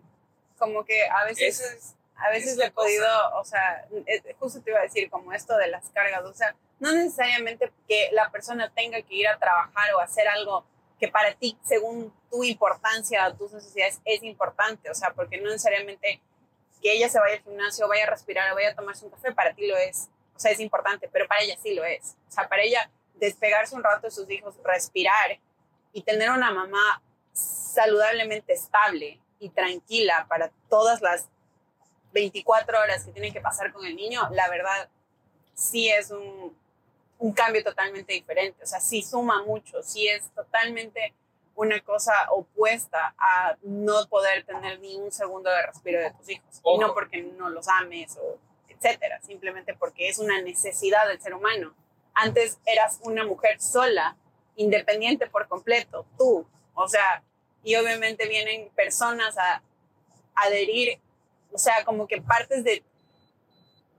[0.57, 4.71] Como que a veces, es, a veces le he podido, o sea, eh, justo te
[4.71, 8.69] iba a decir, como esto de las cargas, o sea, no necesariamente que la persona
[8.73, 10.65] tenga que ir a trabajar o hacer algo
[10.99, 16.21] que para ti, según tu importancia, tus necesidades, es importante, o sea, porque no necesariamente
[16.81, 19.31] que ella se vaya al gimnasio, vaya a respirar o vaya a tomarse un café,
[19.31, 22.15] para ti lo es, o sea, es importante, pero para ella sí lo es.
[22.29, 25.37] O sea, para ella despegarse un rato de sus hijos, respirar
[25.91, 27.01] y tener una mamá
[27.33, 31.27] saludablemente estable y tranquila para todas las
[32.13, 34.89] 24 horas que tienen que pasar con el niño, la verdad
[35.53, 36.57] sí es un,
[37.19, 38.63] un cambio totalmente diferente.
[38.63, 41.13] O sea, sí suma mucho, sí es totalmente
[41.55, 46.61] una cosa opuesta a no poder tener ni un segundo de respiro de tus hijos.
[46.63, 48.37] Y no porque no los ames o
[48.69, 51.75] etcétera, simplemente porque es una necesidad del ser humano.
[52.13, 54.15] Antes eras una mujer sola,
[54.55, 56.47] independiente por completo, tú.
[56.73, 57.23] O sea,
[57.63, 59.61] y obviamente vienen personas a
[60.35, 60.99] adherir,
[61.51, 62.83] o sea, como que partes de,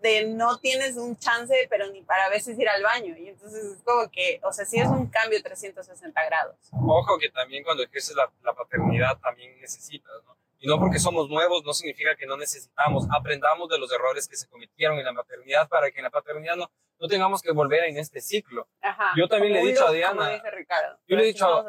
[0.01, 3.17] de no tienes un chance, pero ni para a veces ir al baño.
[3.17, 6.57] Y entonces es como que, o sea, sí es un cambio 360 grados.
[6.73, 10.37] ojo que también cuando ejerces la, la paternidad también necesitas, ¿no?
[10.63, 13.07] Y no porque somos nuevos no significa que no necesitamos.
[13.17, 16.55] Aprendamos de los errores que se cometieron en la maternidad para que en la paternidad
[16.57, 18.69] no, no tengamos que volver en este ciclo.
[18.83, 19.13] Ajá.
[19.17, 20.99] Yo también le he dicho a Diana- dice Ricardo.
[21.09, 21.65] yo le he dicho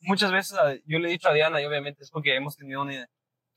[0.00, 2.80] muchas veces a- yo le he dicho a Diana, y obviamente es porque hemos tenido
[2.82, 3.06] una,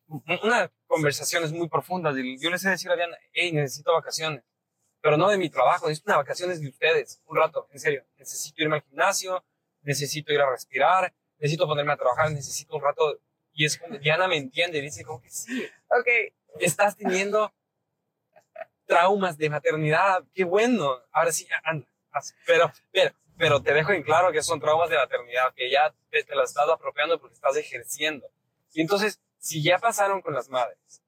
[0.10, 4.44] una conversaciones muy profundas, y yo les he decir a Diana, hey, necesito vacaciones,
[5.02, 8.62] pero no de mi trabajo, necesito unas vacaciones de ustedes, un rato, en serio, necesito
[8.64, 9.46] irme al gimnasio,
[9.82, 13.20] necesito ir a respirar, necesito ponerme a trabajar, necesito un rato,
[13.54, 16.08] y es como, Diana me entiende, dice como que sí, Ok,
[16.60, 17.54] estás teniendo
[18.86, 22.36] traumas de maternidad, qué bueno, ahora sí, anda, haz.
[22.46, 26.24] pero, pero, pero te dejo en claro que son traumas de maternidad, que ya te,
[26.24, 28.28] te las estás apropiando porque estás ejerciendo.
[28.74, 31.02] Y entonces, si ya pasaron con las madres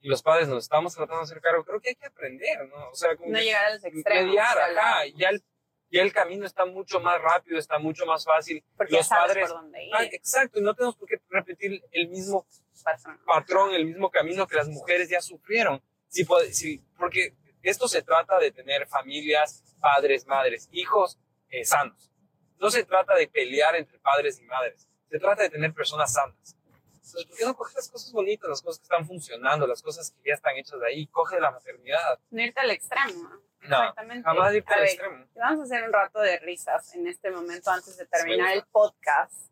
[0.00, 2.88] y los padres nos estamos tratando de hacer cargo, creo que hay que aprender, ¿no?
[2.90, 4.26] O sea, como no llegar a los extremos.
[4.26, 5.42] mediar, ajá, ya el,
[5.90, 8.64] ya el camino está mucho más rápido, está mucho más fácil.
[8.76, 9.92] Porque ya los sabes padres, por dónde ir.
[9.94, 12.46] Ah, exacto, y no tenemos por qué repetir el mismo
[12.82, 13.20] patrón.
[13.24, 15.82] patrón, el mismo camino que las mujeres ya sufrieron.
[16.08, 21.18] Si, si- porque esto se trata de tener familias, padres, madres, hijos
[21.48, 22.10] eh, sanos.
[22.58, 24.88] No se trata de pelear entre padres y madres.
[25.10, 26.56] Se trata de tener personas sanas.
[27.04, 30.10] Entonces, ¿por qué no coger las cosas bonitas, las cosas que están funcionando, las cosas
[30.10, 31.06] que ya están hechas de ahí?
[31.08, 32.18] Coge la maternidad.
[32.30, 33.28] No irte al extremo.
[33.28, 33.78] ¿no?
[33.78, 34.24] Exactamente.
[34.24, 35.26] Jamás irte al ver, extremo.
[35.34, 39.50] Vamos a hacer un rato de risas en este momento antes de terminar el podcast.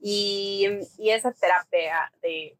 [0.00, 2.58] Y, y esa terapia de,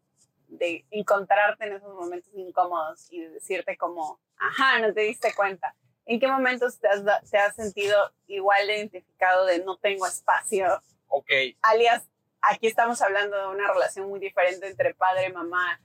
[0.49, 5.75] de encontrarte en esos momentos incómodos y de decirte como, ajá, no te diste cuenta.
[6.07, 10.81] ¿En qué momentos te has, te has sentido igual identificado de no tengo espacio?
[11.09, 12.09] Ok, Alias,
[12.43, 15.81] aquí estamos hablando de una relación muy diferente entre padre, mamá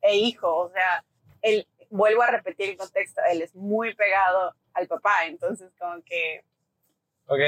[0.00, 0.54] e hijo.
[0.56, 1.04] O sea,
[1.40, 6.44] él, vuelvo a repetir el contexto, él es muy pegado al papá, entonces como que
[7.26, 7.40] ok.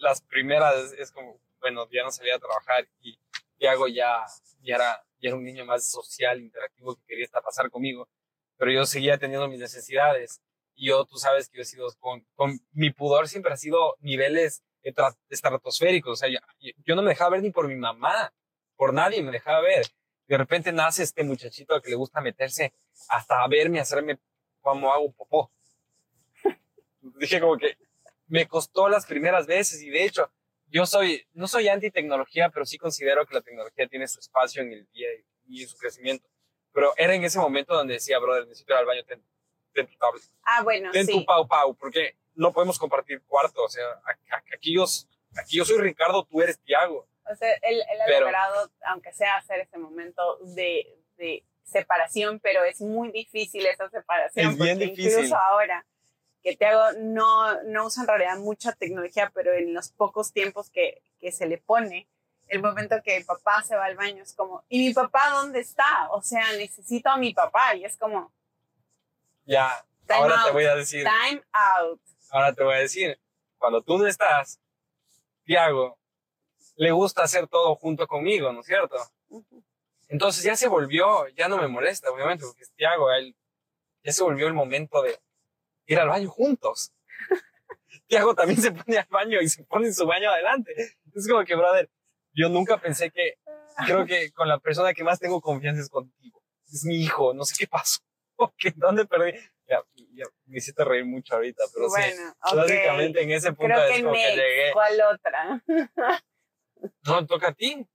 [0.00, 3.16] Las primeras es, es como, bueno, ya no salía a trabajar y
[3.58, 4.24] Tiago ya,
[4.62, 8.08] ya, era, ya era un niño más social, interactivo, que quería estar pasar conmigo,
[8.56, 10.42] pero yo seguía teniendo mis necesidades.
[10.74, 13.96] Y yo, tú sabes que yo he sido, con, con mi pudor siempre ha sido
[14.00, 14.64] niveles
[15.28, 16.12] estratosféricos.
[16.12, 16.38] O sea, yo,
[16.84, 18.32] yo no me dejaba ver ni por mi mamá,
[18.76, 19.86] por nadie me dejaba ver.
[20.26, 22.72] De repente nace este muchachito al que le gusta meterse
[23.08, 24.18] hasta verme, hacerme
[24.60, 25.50] como hago popó.
[27.00, 27.76] Dije como que
[28.26, 30.30] me costó las primeras veces y de hecho
[30.68, 34.62] yo soy, no soy anti tecnología, pero sí considero que la tecnología tiene su espacio
[34.62, 35.08] en el día
[35.46, 36.26] y su crecimiento.
[36.72, 39.22] Pero era en ese momento donde decía, brother, necesito ir al baño, ten,
[39.74, 41.12] ten tu tablet, Ah, bueno, ten sí.
[41.12, 43.62] tu pau pau, porque no podemos compartir cuarto.
[43.62, 43.84] O sea,
[44.54, 44.84] aquí yo,
[45.36, 47.06] aquí yo soy Ricardo, tú eres Tiago.
[47.30, 52.64] O sea, él, él ha logrado, aunque sea hacer ese momento de, de, separación, pero
[52.64, 54.50] es muy difícil esa separación.
[54.50, 55.12] Es bien difícil.
[55.12, 55.86] Incluso ahora
[56.42, 61.02] que Tiago no, no usa en realidad mucha tecnología, pero en los pocos tiempos que,
[61.20, 62.08] que se le pone,
[62.48, 65.60] el momento que el papá se va al baño es como, ¿y mi papá dónde
[65.60, 66.10] está?
[66.10, 68.32] O sea, necesito a mi papá y es como...
[69.46, 71.04] Ya, ahora te voy a decir.
[71.04, 72.00] Time out.
[72.32, 73.20] Ahora te voy a decir,
[73.58, 74.58] cuando tú no estás,
[75.44, 75.98] Tiago
[76.76, 78.96] le gusta hacer todo junto conmigo, ¿no es cierto?
[80.08, 83.36] Entonces ya se volvió, ya no me molesta, obviamente, porque es Tiago, él,
[84.02, 85.20] ya se volvió el momento de
[85.84, 86.94] ir al baño juntos.
[88.06, 90.72] Tiago también se pone al baño y se pone en su baño adelante.
[91.14, 91.90] Es como que, brother,
[92.32, 93.34] yo nunca pensé que,
[93.84, 96.42] creo que con la persona que más tengo confianza es contigo.
[96.72, 98.00] Es mi hijo, no sé qué pasó.
[98.76, 99.38] ¿Dónde perdí?
[99.66, 103.84] Ya, ya, me hiciste reír mucho ahorita, pero bueno, sí, básicamente en ese punto creo
[103.84, 104.72] es que, como que llegué.
[104.72, 105.64] ¿Cuál otra?
[107.06, 107.86] No, toca a ti.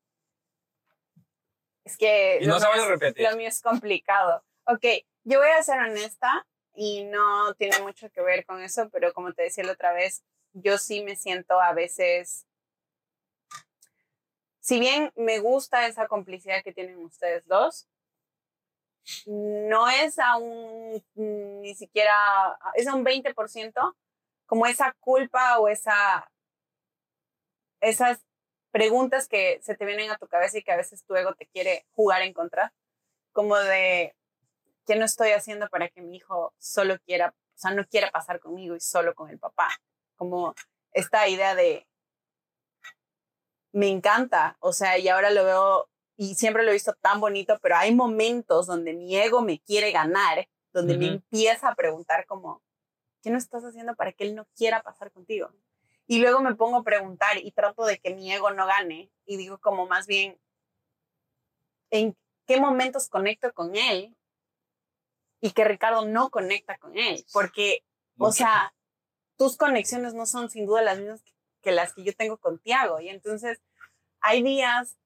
[1.84, 3.30] Es que y no se vaya a repetir.
[3.30, 4.43] lo mío es complicado.
[4.65, 4.86] Ok,
[5.25, 9.34] yo voy a ser honesta y no tiene mucho que ver con eso, pero como
[9.34, 12.45] te decía la otra vez, yo sí me siento a veces,
[14.60, 17.88] si bien me gusta esa complicidad que tienen ustedes dos,
[19.26, 23.96] no es a un, ni siquiera, es a un 20%,
[24.46, 26.32] como esa culpa o esa,
[27.82, 28.20] esas
[28.72, 31.48] preguntas que se te vienen a tu cabeza y que a veces tu ego te
[31.48, 32.74] quiere jugar en contra,
[33.34, 34.15] como de,
[34.86, 38.39] ¿qué no estoy haciendo para que mi hijo solo quiera, o sea, no quiera pasar
[38.39, 39.70] conmigo y solo con el papá?
[40.15, 40.56] Como
[40.91, 41.88] esta idea de,
[43.72, 47.60] me encanta, o sea, y ahora lo veo y siempre lo he visto tan bonito,
[47.62, 52.63] pero hay momentos donde mi ego me quiere ganar, donde me empieza a preguntar como,
[53.21, 55.51] ¿qué no estás haciendo para que él no quiera pasar contigo?
[56.08, 59.38] Y luego me pongo a preguntar y trato de que mi ego no gane y
[59.38, 60.39] digo como más bien,
[61.91, 64.15] ¿en qué momentos conecto con él?
[65.39, 67.84] Y que Ricardo no conecta con él, porque,
[68.17, 68.73] o sea,
[69.38, 71.23] tus conexiones no son sin duda las mismas
[71.62, 72.99] que las que yo tengo con Tiago.
[73.01, 73.62] Y entonces
[74.19, 74.97] hay días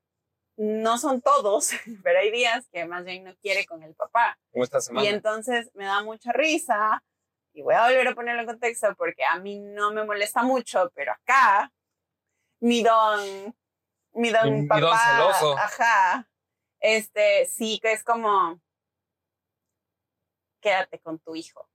[0.57, 1.71] no son todos,
[2.03, 4.37] pero hay días que más bien no quiere con el papá.
[4.51, 5.05] Como esta semana.
[5.05, 7.03] Y entonces me da mucha risa
[7.53, 10.91] y voy a volver a ponerlo en contexto porque a mí no me molesta mucho,
[10.95, 11.71] pero acá
[12.59, 13.55] mi don,
[14.13, 14.81] mi don Mi- mi papá,
[15.17, 15.57] don celoso.
[15.57, 16.29] ajá,
[16.79, 18.59] este, sí que es como,
[20.61, 21.67] quédate con tu hijo.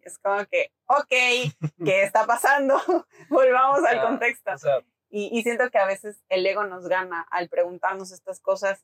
[0.00, 1.08] Es como que, ok,
[1.84, 2.76] ¿qué está pasando?
[3.28, 4.52] Volvamos al contexto.
[4.52, 4.80] O sea,
[5.12, 8.82] Y, y siento que a veces el ego nos gana al preguntarnos estas cosas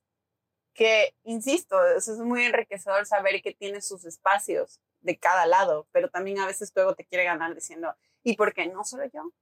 [0.75, 6.39] que, insisto, es muy enriquecedor saber que tiene sus espacios de cada lado, pero también
[6.39, 9.33] a veces tu ego te quiere ganar diciendo, ¿y por qué no solo yo?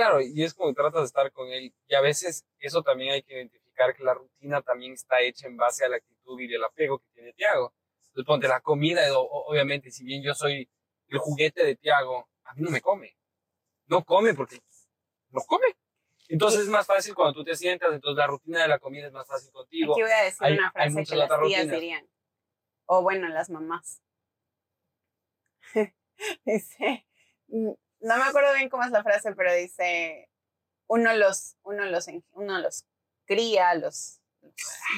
[0.00, 1.74] claro, y es como tratas de estar con él.
[1.86, 5.58] Y a veces eso también hay que identificar que la rutina también está hecha en
[5.58, 7.74] base a la actitud y el apego que tiene Tiago.
[8.06, 10.70] Entonces, ponte la comida, obviamente, si bien yo soy
[11.08, 13.14] el juguete de Tiago, a mí no me come.
[13.88, 14.60] No come porque
[15.30, 15.66] no come.
[16.28, 19.12] Entonces es más fácil cuando tú te sientas, entonces la rutina de la comida es
[19.12, 19.94] más fácil contigo.
[19.94, 21.70] Aquí voy a decir hay- una frase que las tías rutinas.
[21.70, 22.08] dirían,
[22.86, 24.00] o bueno, las mamás.
[26.44, 27.06] dice,
[27.48, 30.28] mm, no me acuerdo bien cómo es la frase, pero dice,
[30.86, 32.84] uno los, uno los, uno los
[33.24, 34.19] cría, los,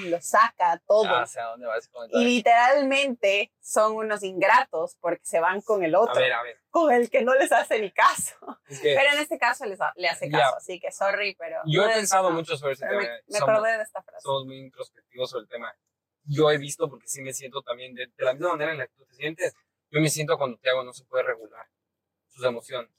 [0.05, 1.37] los saca, todos.
[1.37, 6.15] Ah, ¿dónde vas y literalmente son unos ingratos porque se van con el A otro,
[6.21, 6.59] ver, a ver.
[6.71, 8.35] con el que no les hace ni caso.
[8.67, 11.59] Es que Pero en este caso les, le hace caso, así que sorry, pero...
[11.67, 13.01] yo no he pensado no, mucho sobre ese tema.
[13.01, 14.23] me, me Somos- acordé de esta frase.
[14.23, 15.75] somos muy introspectivos sobre el tema.
[16.25, 18.87] Yo he visto, porque sí me siento también, de, de la misma manera en la
[18.87, 19.55] que tú te sientes,
[19.91, 21.67] yo me siento cuando Tiago no se puede regular
[22.29, 22.91] sus emociones.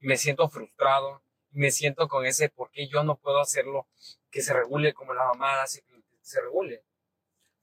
[0.00, 3.88] Y me siento frustrado, y me siento con ese, ¿por qué yo no puedo hacerlo
[4.36, 6.84] que se regule como la mamá hace que se regule?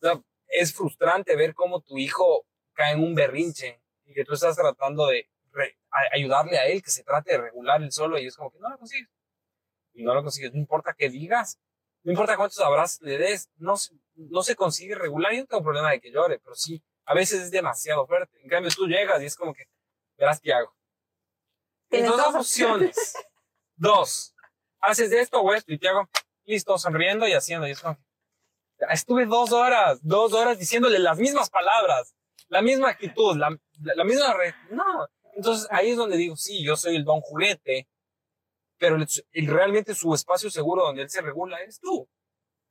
[0.02, 4.34] O sea, es frustrante ver cómo tu hijo cae en un berrinche y que tú
[4.34, 5.30] estás tratando de
[5.92, 8.58] a- ayudarle a él, que se trate de regular él solo, y es como que
[8.58, 9.08] no lo consigues.
[9.94, 11.60] Y no lo consigues, no importa qué digas,
[12.02, 13.76] no importa cuántos abrazos le des, no,
[14.16, 15.32] no se consigue regular.
[15.32, 18.36] Yo no tengo problema de que llore, pero sí, a veces es demasiado fuerte.
[18.42, 19.66] En cambio, tú llegas y es como que,
[20.18, 20.76] verás qué hago.
[21.88, 23.14] Tienes dos dos opciones.
[23.76, 24.34] dos.
[24.80, 26.10] Haces esto o esto y te hago,
[26.46, 27.68] listo, sonriendo y haciendo.
[27.68, 32.16] Y es como, que, estuve dos horas, dos horas diciéndole las mismas palabras,
[32.50, 33.50] la misma actitud, la,
[33.82, 34.34] la, la misma...
[34.34, 35.08] re- no.
[35.36, 37.88] Entonces ahí es donde digo, sí, yo soy el don juguete,
[38.78, 42.08] pero el- el- realmente su espacio seguro donde él se regula eres tú.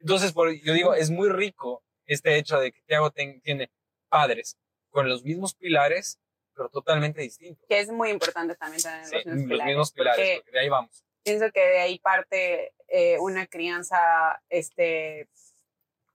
[0.00, 3.70] Entonces, por, yo digo, es muy rico este hecho de que Tiago tiene
[4.08, 4.58] padres
[4.90, 6.18] con los mismos pilares
[6.54, 7.64] pero totalmente distinto.
[7.66, 9.66] Que es muy importante también tener Sí, los mismos los pilares.
[9.66, 11.04] mismos pilares, porque porque de ahí vamos.
[11.22, 15.28] Pienso que de ahí parte eh, una crianza, este,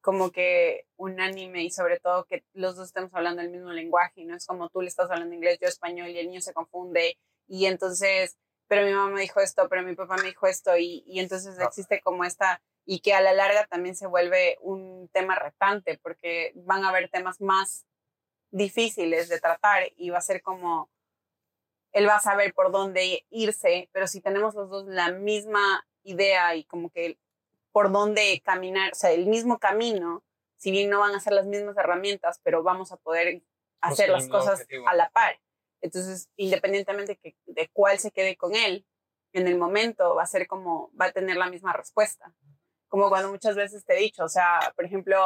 [0.02, 4.26] como que unánime y sobre todo que los dos estemos hablando el mismo lenguaje y
[4.26, 7.18] no es como tú le estás hablando inglés, yo español y el niño se confunde
[7.48, 8.38] y entonces,
[8.68, 11.58] pero mi mamá me dijo esto, pero mi papá me dijo esto y, y entonces
[11.60, 11.66] Ah.
[11.66, 16.54] existe como esta y que a la larga también se vuelve un tema retante porque
[16.56, 17.86] van a haber temas más
[18.52, 20.90] difíciles de tratar y va a ser como
[21.98, 26.56] él va a saber por dónde irse, pero si tenemos los dos la misma idea
[26.56, 27.18] y como que
[27.72, 30.24] por dónde caminar, o sea, el mismo camino,
[30.58, 33.42] si bien no van a ser las mismas herramientas, pero vamos a poder
[33.82, 34.88] hacer las cosas objetivo.
[34.88, 35.40] a la par.
[35.82, 38.86] Entonces, independientemente que, de cuál se quede con él,
[39.34, 42.32] en el momento va a ser como, va a tener la misma respuesta.
[42.90, 45.18] Como cuando muchas veces te he dicho, o sea, por ejemplo,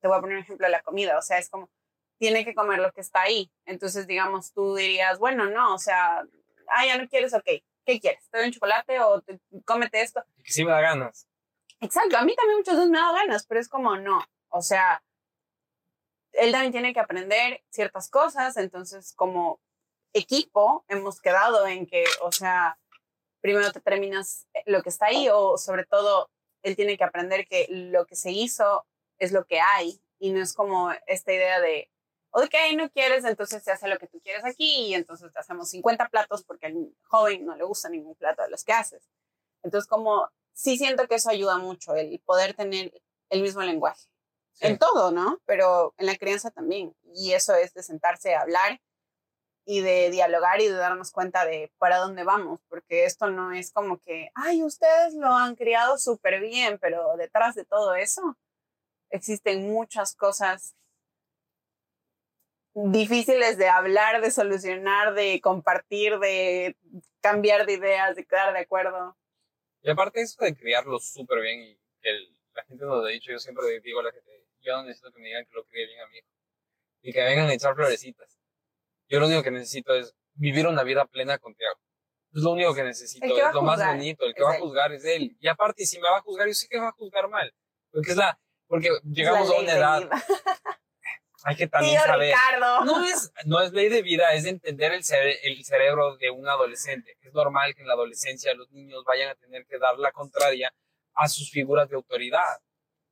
[0.00, 1.68] te voy a poner un ejemplo de la comida, o sea, es como,
[2.22, 3.50] tiene que comer lo que está ahí.
[3.66, 6.24] Entonces, digamos, tú dirías, bueno, no, o sea,
[6.68, 7.42] ah, ya no quieres, ok,
[7.84, 8.28] ¿qué quieres?
[8.30, 10.22] ¿Te doy un chocolate o te- cómete esto?
[10.44, 11.26] Que sí me da ganas.
[11.80, 14.20] Exacto, a mí también muchas veces me dado ganas, pero es como no,
[14.50, 15.02] o sea,
[16.34, 19.60] él también tiene que aprender ciertas cosas, entonces como
[20.12, 22.78] equipo hemos quedado en que, o sea,
[23.40, 26.30] primero te terminas lo que está ahí o sobre todo
[26.62, 28.86] él tiene que aprender que lo que se hizo
[29.18, 31.90] es lo que hay y no es como esta idea de,
[32.32, 35.70] ok, no quieres, entonces se hace lo que tú quieres aquí y entonces te hacemos
[35.70, 39.08] 50 platos porque al joven no le gusta ningún plato de los que haces.
[39.62, 42.92] Entonces como sí siento que eso ayuda mucho, el poder tener
[43.30, 44.06] el mismo lenguaje.
[44.52, 44.66] Sí.
[44.66, 45.40] En todo, ¿no?
[45.46, 46.94] Pero en la crianza también.
[47.14, 48.80] Y eso es de sentarse a hablar
[49.64, 53.70] y de dialogar y de darnos cuenta de para dónde vamos, porque esto no es
[53.72, 58.36] como que, ay, ustedes lo han criado súper bien, pero detrás de todo eso
[59.10, 60.74] existen muchas cosas
[62.74, 66.76] difíciles de hablar, de solucionar, de compartir, de
[67.20, 69.16] cambiar de ideas, de quedar de acuerdo.
[69.82, 73.30] Y aparte eso de criarlo súper bien y el- la gente nos lo ha dicho,
[73.32, 75.86] yo siempre digo a la gente, yo no necesito que me digan que lo críe
[75.86, 76.28] bien a mi hijo.
[77.02, 78.38] Y que vengan a echar florecitas.
[79.08, 81.80] Yo lo único que necesito es vivir una vida plena con Tiago.
[82.34, 84.92] Es lo único que necesito, que es lo más bonito, el que va a juzgar
[84.92, 85.36] es él.
[85.40, 87.52] Y aparte, si me va a juzgar, yo sé que va a juzgar mal.
[87.90, 90.10] Porque es la, porque llegamos La a una edad.
[91.44, 92.28] hay que también Tío saber.
[92.34, 92.84] Ricardo.
[92.84, 96.48] No es, no es ley de vida, es entender el, cere- el cerebro de un
[96.48, 97.16] adolescente.
[97.20, 100.72] Es normal que en la adolescencia los niños vayan a tener que dar la contraria
[101.14, 102.60] a sus figuras de autoridad.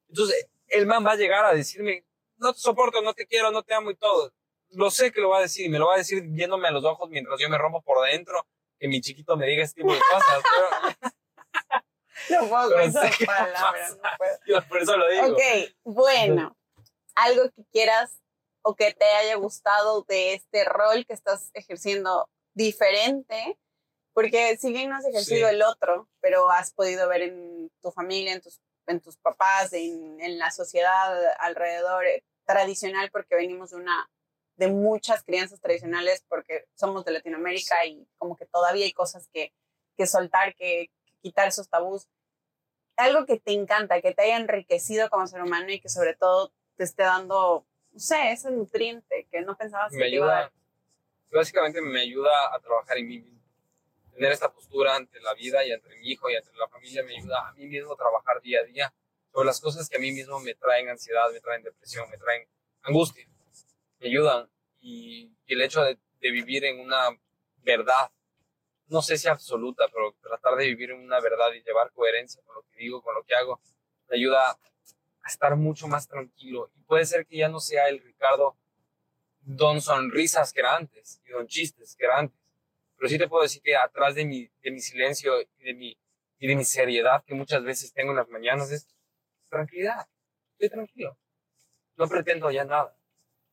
[0.09, 2.05] Entonces, el man va a llegar a decirme,
[2.37, 4.33] no te soporto, no te quiero, no te amo y todo.
[4.71, 6.85] Lo sé que lo va a decir me lo va a decir viéndome a los
[6.85, 8.47] ojos mientras yo me rompo por dentro,
[8.79, 10.43] que mi chiquito me diga este tipo de cosas.
[10.43, 11.11] Pero
[12.43, 14.39] No puedo con esas palabras, no puedo.
[14.47, 15.27] yo por eso lo digo.
[15.33, 15.41] Ok,
[15.85, 16.57] bueno,
[17.25, 18.21] algo que quieras
[18.63, 23.59] o que te haya gustado de este rol que estás ejerciendo diferente,
[24.13, 25.55] porque si bien no has ejercido Sí.
[25.55, 30.21] el otro, pero has podido ver en tu familia, en tus, en tus papás, en,
[30.21, 34.11] en la sociedad alrededor eh, tradicional, porque venimos de una
[34.57, 39.55] de muchas crianzas tradicionales porque somos de Latinoamérica y como que todavía hay cosas que,
[39.97, 42.09] que soltar, que, que quitar esos tabús
[42.97, 46.53] algo que te encanta, que te haya enriquecido como ser humano y que sobre todo
[46.81, 50.31] te esté dando, no sé, ese nutriente que no pensabas que me te iba a
[50.31, 50.45] dar.
[50.45, 50.55] ayuda,
[51.31, 53.39] básicamente me ayuda a trabajar en mí mismo.
[54.15, 57.19] Tener esta postura ante la vida y ante mi hijo y ante la familia me
[57.19, 58.95] ayuda a mí mismo a trabajar día a día
[59.31, 62.49] sobre las cosas que a mí mismo me traen ansiedad, me traen depresión, me traen
[62.81, 63.29] angustia.
[63.99, 64.51] Me ayudan.
[64.81, 67.11] Y, y el hecho de, de vivir en una
[67.59, 68.11] verdad,
[68.87, 72.55] no sé si absoluta, pero tratar de vivir en una verdad y llevar coherencia con
[72.55, 73.61] lo que digo, con lo que hago,
[74.09, 74.59] me ayuda
[75.23, 76.71] a estar mucho más tranquilo.
[76.77, 78.57] Y puede ser que ya no sea el Ricardo
[79.43, 82.39] don sonrisas que era antes y don chistes que era antes.
[82.97, 85.99] Pero sí te puedo decir que atrás de mi, de mi silencio y de mi,
[86.39, 88.89] y de mi seriedad que muchas veces tengo en las mañanas es
[89.49, 90.09] tranquilidad.
[90.53, 91.19] Estoy tranquilo.
[91.97, 92.97] No pretendo ya nada.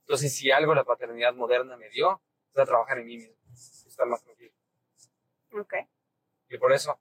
[0.02, 2.22] Entonces, si algo la paternidad moderna me dio,
[2.54, 4.54] es a trabajar en mí mismo, estar más tranquilo.
[5.54, 5.74] Ok.
[6.50, 7.00] Y por eso,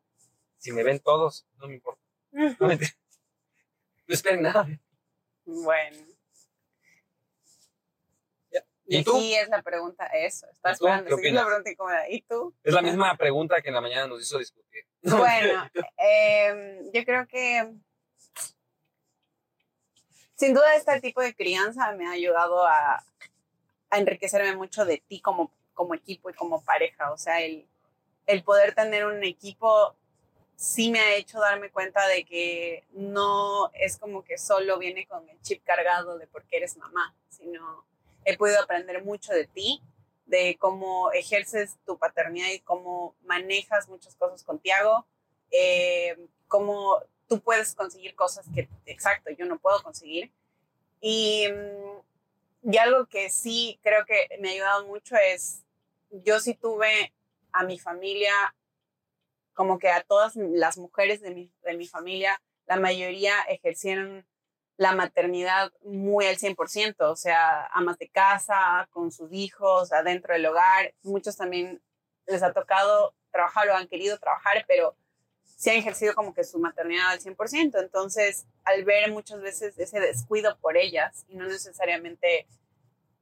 [0.58, 2.02] si me ven todos, no me importa.
[2.60, 2.78] No, me-
[4.06, 4.66] no esperen nada.
[5.44, 5.96] Bueno.
[8.88, 9.16] ¿Y Y tú?
[9.16, 10.46] aquí es la pregunta, eso.
[10.52, 11.16] Estaba esperando.
[11.16, 12.08] ¿Qué sí, es la pregunta incómoda.
[12.08, 12.54] ¿Y tú?
[12.62, 14.84] Es la misma pregunta que en la mañana nos hizo discutir.
[15.02, 17.72] Bueno, em, yo creo que
[20.34, 22.96] sin duda este tipo de crianza me ha ayudado a,
[23.90, 27.12] a enriquecerme mucho de ti como, como equipo y como pareja.
[27.12, 27.68] O sea, el,
[28.26, 29.96] el poder tener un equipo
[30.56, 35.28] sí me ha hecho darme cuenta de que no es como que solo viene con
[35.28, 37.84] el chip cargado de porque eres mamá, sino
[38.24, 39.82] he podido aprender mucho de ti
[40.24, 45.06] de cómo ejerces tu paternidad y cómo manejas muchas cosas con Tiago,
[45.52, 46.16] eh,
[46.48, 50.32] cómo tú puedes conseguir cosas que, exacto, yo no puedo conseguir.
[51.00, 55.62] Y, mm, y algo que sí creo que me ha ayudado mucho es,
[56.10, 57.12] yo sí tuve
[57.52, 58.32] a mi familia,
[59.56, 64.26] como que a todas las mujeres de mi, de mi familia, la mayoría ejercieron
[64.76, 70.44] la maternidad muy al 100%, o sea, amas de casa, con sus hijos, adentro del
[70.44, 70.92] hogar.
[71.02, 71.80] Muchos también
[72.26, 74.94] les ha tocado trabajar o han querido trabajar, pero
[75.42, 77.80] se han ejercido como que su maternidad al 100%.
[77.80, 82.46] Entonces, al ver muchas veces ese descuido por ellas y no necesariamente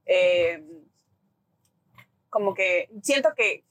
[0.05, 0.65] eh,
[2.29, 3.65] como que siento que,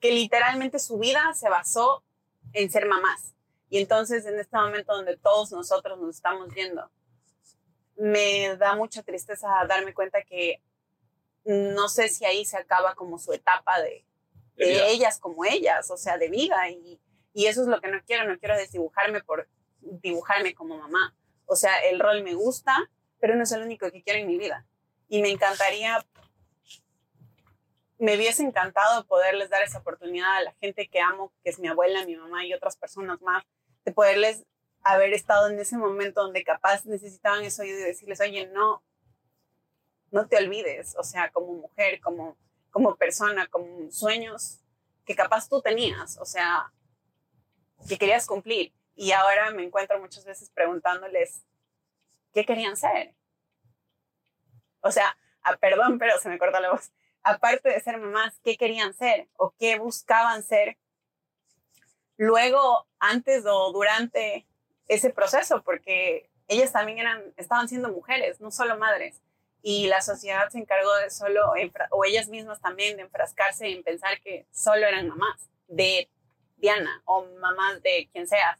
[0.00, 2.04] que literalmente su vida se basó
[2.52, 3.34] en ser mamás.
[3.68, 6.90] Y entonces en este momento donde todos nosotros nos estamos yendo,
[7.96, 10.62] me da mucha tristeza darme cuenta que
[11.44, 14.04] no sé si ahí se acaba como su etapa de,
[14.56, 16.68] de, ellas como ellas, o sea, de vida.
[16.70, 17.00] Y,
[17.32, 19.48] y, eso es lo que no quiero, no quiero desdibujarme por
[19.80, 21.14] dibujarme como mamá.
[21.46, 22.76] O sea, el rol me gusta,
[23.18, 24.66] pero no es el único que quiero en mi vida.
[25.08, 26.04] Y me encantaría,
[28.00, 31.68] me hubiese encantado poderles dar esa oportunidad a la gente que amo, que es mi
[31.68, 33.44] abuela, mi mamá y otras personas más,
[33.84, 34.44] de poderles
[34.82, 38.82] haber estado en ese momento donde capaz necesitaban eso y decirles, oye, no,
[40.10, 42.38] no te olvides, o sea, como mujer, como,
[42.70, 44.60] como persona, como sueños
[45.04, 46.72] que capaz tú tenías, o sea,
[47.86, 48.72] que querías cumplir.
[48.94, 51.44] Y ahora me encuentro muchas veces preguntándoles,
[52.32, 53.14] ¿qué querían ser?
[54.80, 56.90] O sea, ah, perdón, pero se me corta la voz.
[57.22, 59.28] Aparte de ser mamás, ¿qué querían ser?
[59.36, 60.78] ¿O qué buscaban ser?
[62.16, 64.46] Luego, antes o durante
[64.88, 69.20] ese proceso, porque ellas también eran, estaban siendo mujeres, no solo madres.
[69.62, 71.52] Y la sociedad se encargó de solo,
[71.90, 76.08] o ellas mismas también, de enfrascarse en pensar que solo eran mamás de
[76.56, 78.58] Diana o mamás de quien sea.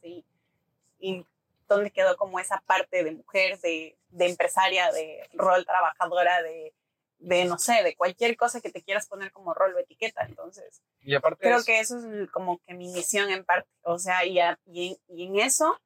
[1.00, 1.26] Y
[1.68, 6.74] dónde quedó como esa parte de mujer, de, de empresaria, de rol trabajadora, de,
[7.20, 10.24] de, no sé, de cualquier cosa que te quieras poner como rol o etiqueta.
[10.24, 13.68] Entonces, y aparte creo que eso es como que mi misión en parte.
[13.82, 15.80] O sea, y, y, y en eso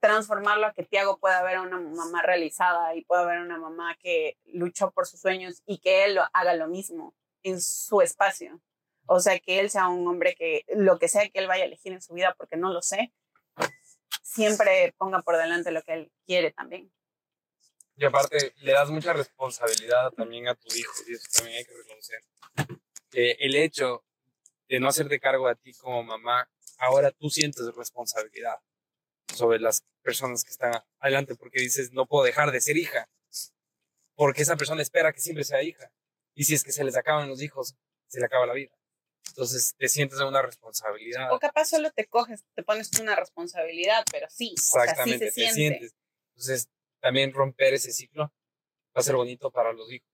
[0.00, 3.58] transformarlo a que Tiago pueda ver a una mamá realizada y pueda ver a una
[3.58, 8.00] mamá que luchó por sus sueños y que él lo, haga lo mismo en su
[8.00, 8.60] espacio.
[9.06, 11.66] O sea, que él sea un hombre que lo que sea que él vaya a
[11.66, 13.12] elegir en su vida, porque no lo sé,
[14.22, 16.92] siempre ponga por delante lo que él quiere también.
[18.00, 21.74] Y aparte, le das mucha responsabilidad también a tu hijo, y eso también hay que
[21.74, 22.22] reconocer.
[23.10, 24.04] El hecho
[24.68, 28.54] de no hacerte cargo a ti como mamá, ahora tú sientes responsabilidad
[29.34, 33.10] sobre las personas que están adelante, porque dices, no puedo dejar de ser hija,
[34.14, 35.90] porque esa persona espera que siempre sea hija.
[36.34, 37.74] Y si es que se les acaban los hijos,
[38.06, 38.78] se le acaba la vida.
[39.26, 41.32] Entonces te sientes en una responsabilidad.
[41.32, 44.54] O capaz solo te coges, te pones una responsabilidad, pero sí.
[44.56, 45.94] Exactamente, o sea, te sientes.
[46.28, 46.68] Entonces
[47.00, 50.08] también romper ese ciclo va a ser bonito para los hijos.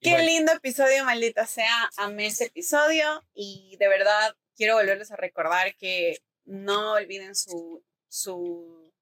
[0.00, 0.26] Qué bueno.
[0.26, 1.90] lindo episodio, maldita sea.
[1.96, 8.92] Amé ese episodio y de verdad quiero volverles a recordar que no olviden su, su,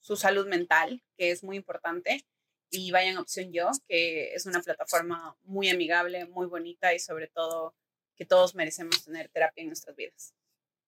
[0.00, 2.26] su salud mental, que es muy importante,
[2.70, 7.28] y vayan a Opción Yo, que es una plataforma muy amigable, muy bonita y sobre
[7.28, 7.74] todo
[8.16, 10.34] que todos merecemos tener terapia en nuestras vidas.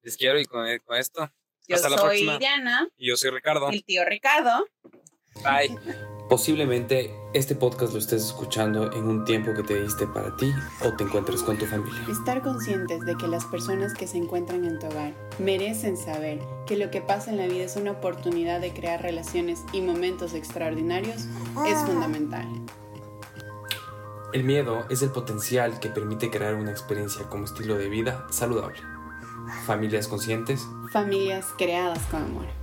[0.02, 1.32] Les quiero y con, con esto.
[1.70, 2.38] Yo hasta soy la.
[2.38, 2.88] Diana.
[2.98, 3.70] Y yo soy Ricardo.
[3.70, 4.66] El tío Ricardo.
[5.44, 5.78] Bye.
[6.28, 10.52] Posiblemente este podcast lo estés escuchando en un tiempo que te diste para ti
[10.84, 12.00] o te encuentres con tu familia.
[12.10, 16.76] Estar conscientes de que las personas que se encuentran en tu hogar merecen saber que
[16.76, 21.26] lo que pasa en la vida es una oportunidad de crear relaciones y momentos extraordinarios
[21.68, 22.48] es fundamental.
[24.32, 28.89] El miedo es el potencial que permite crear una experiencia como estilo de vida saludable.
[29.66, 30.66] Familias conscientes.
[30.92, 32.59] Familias creadas con amor.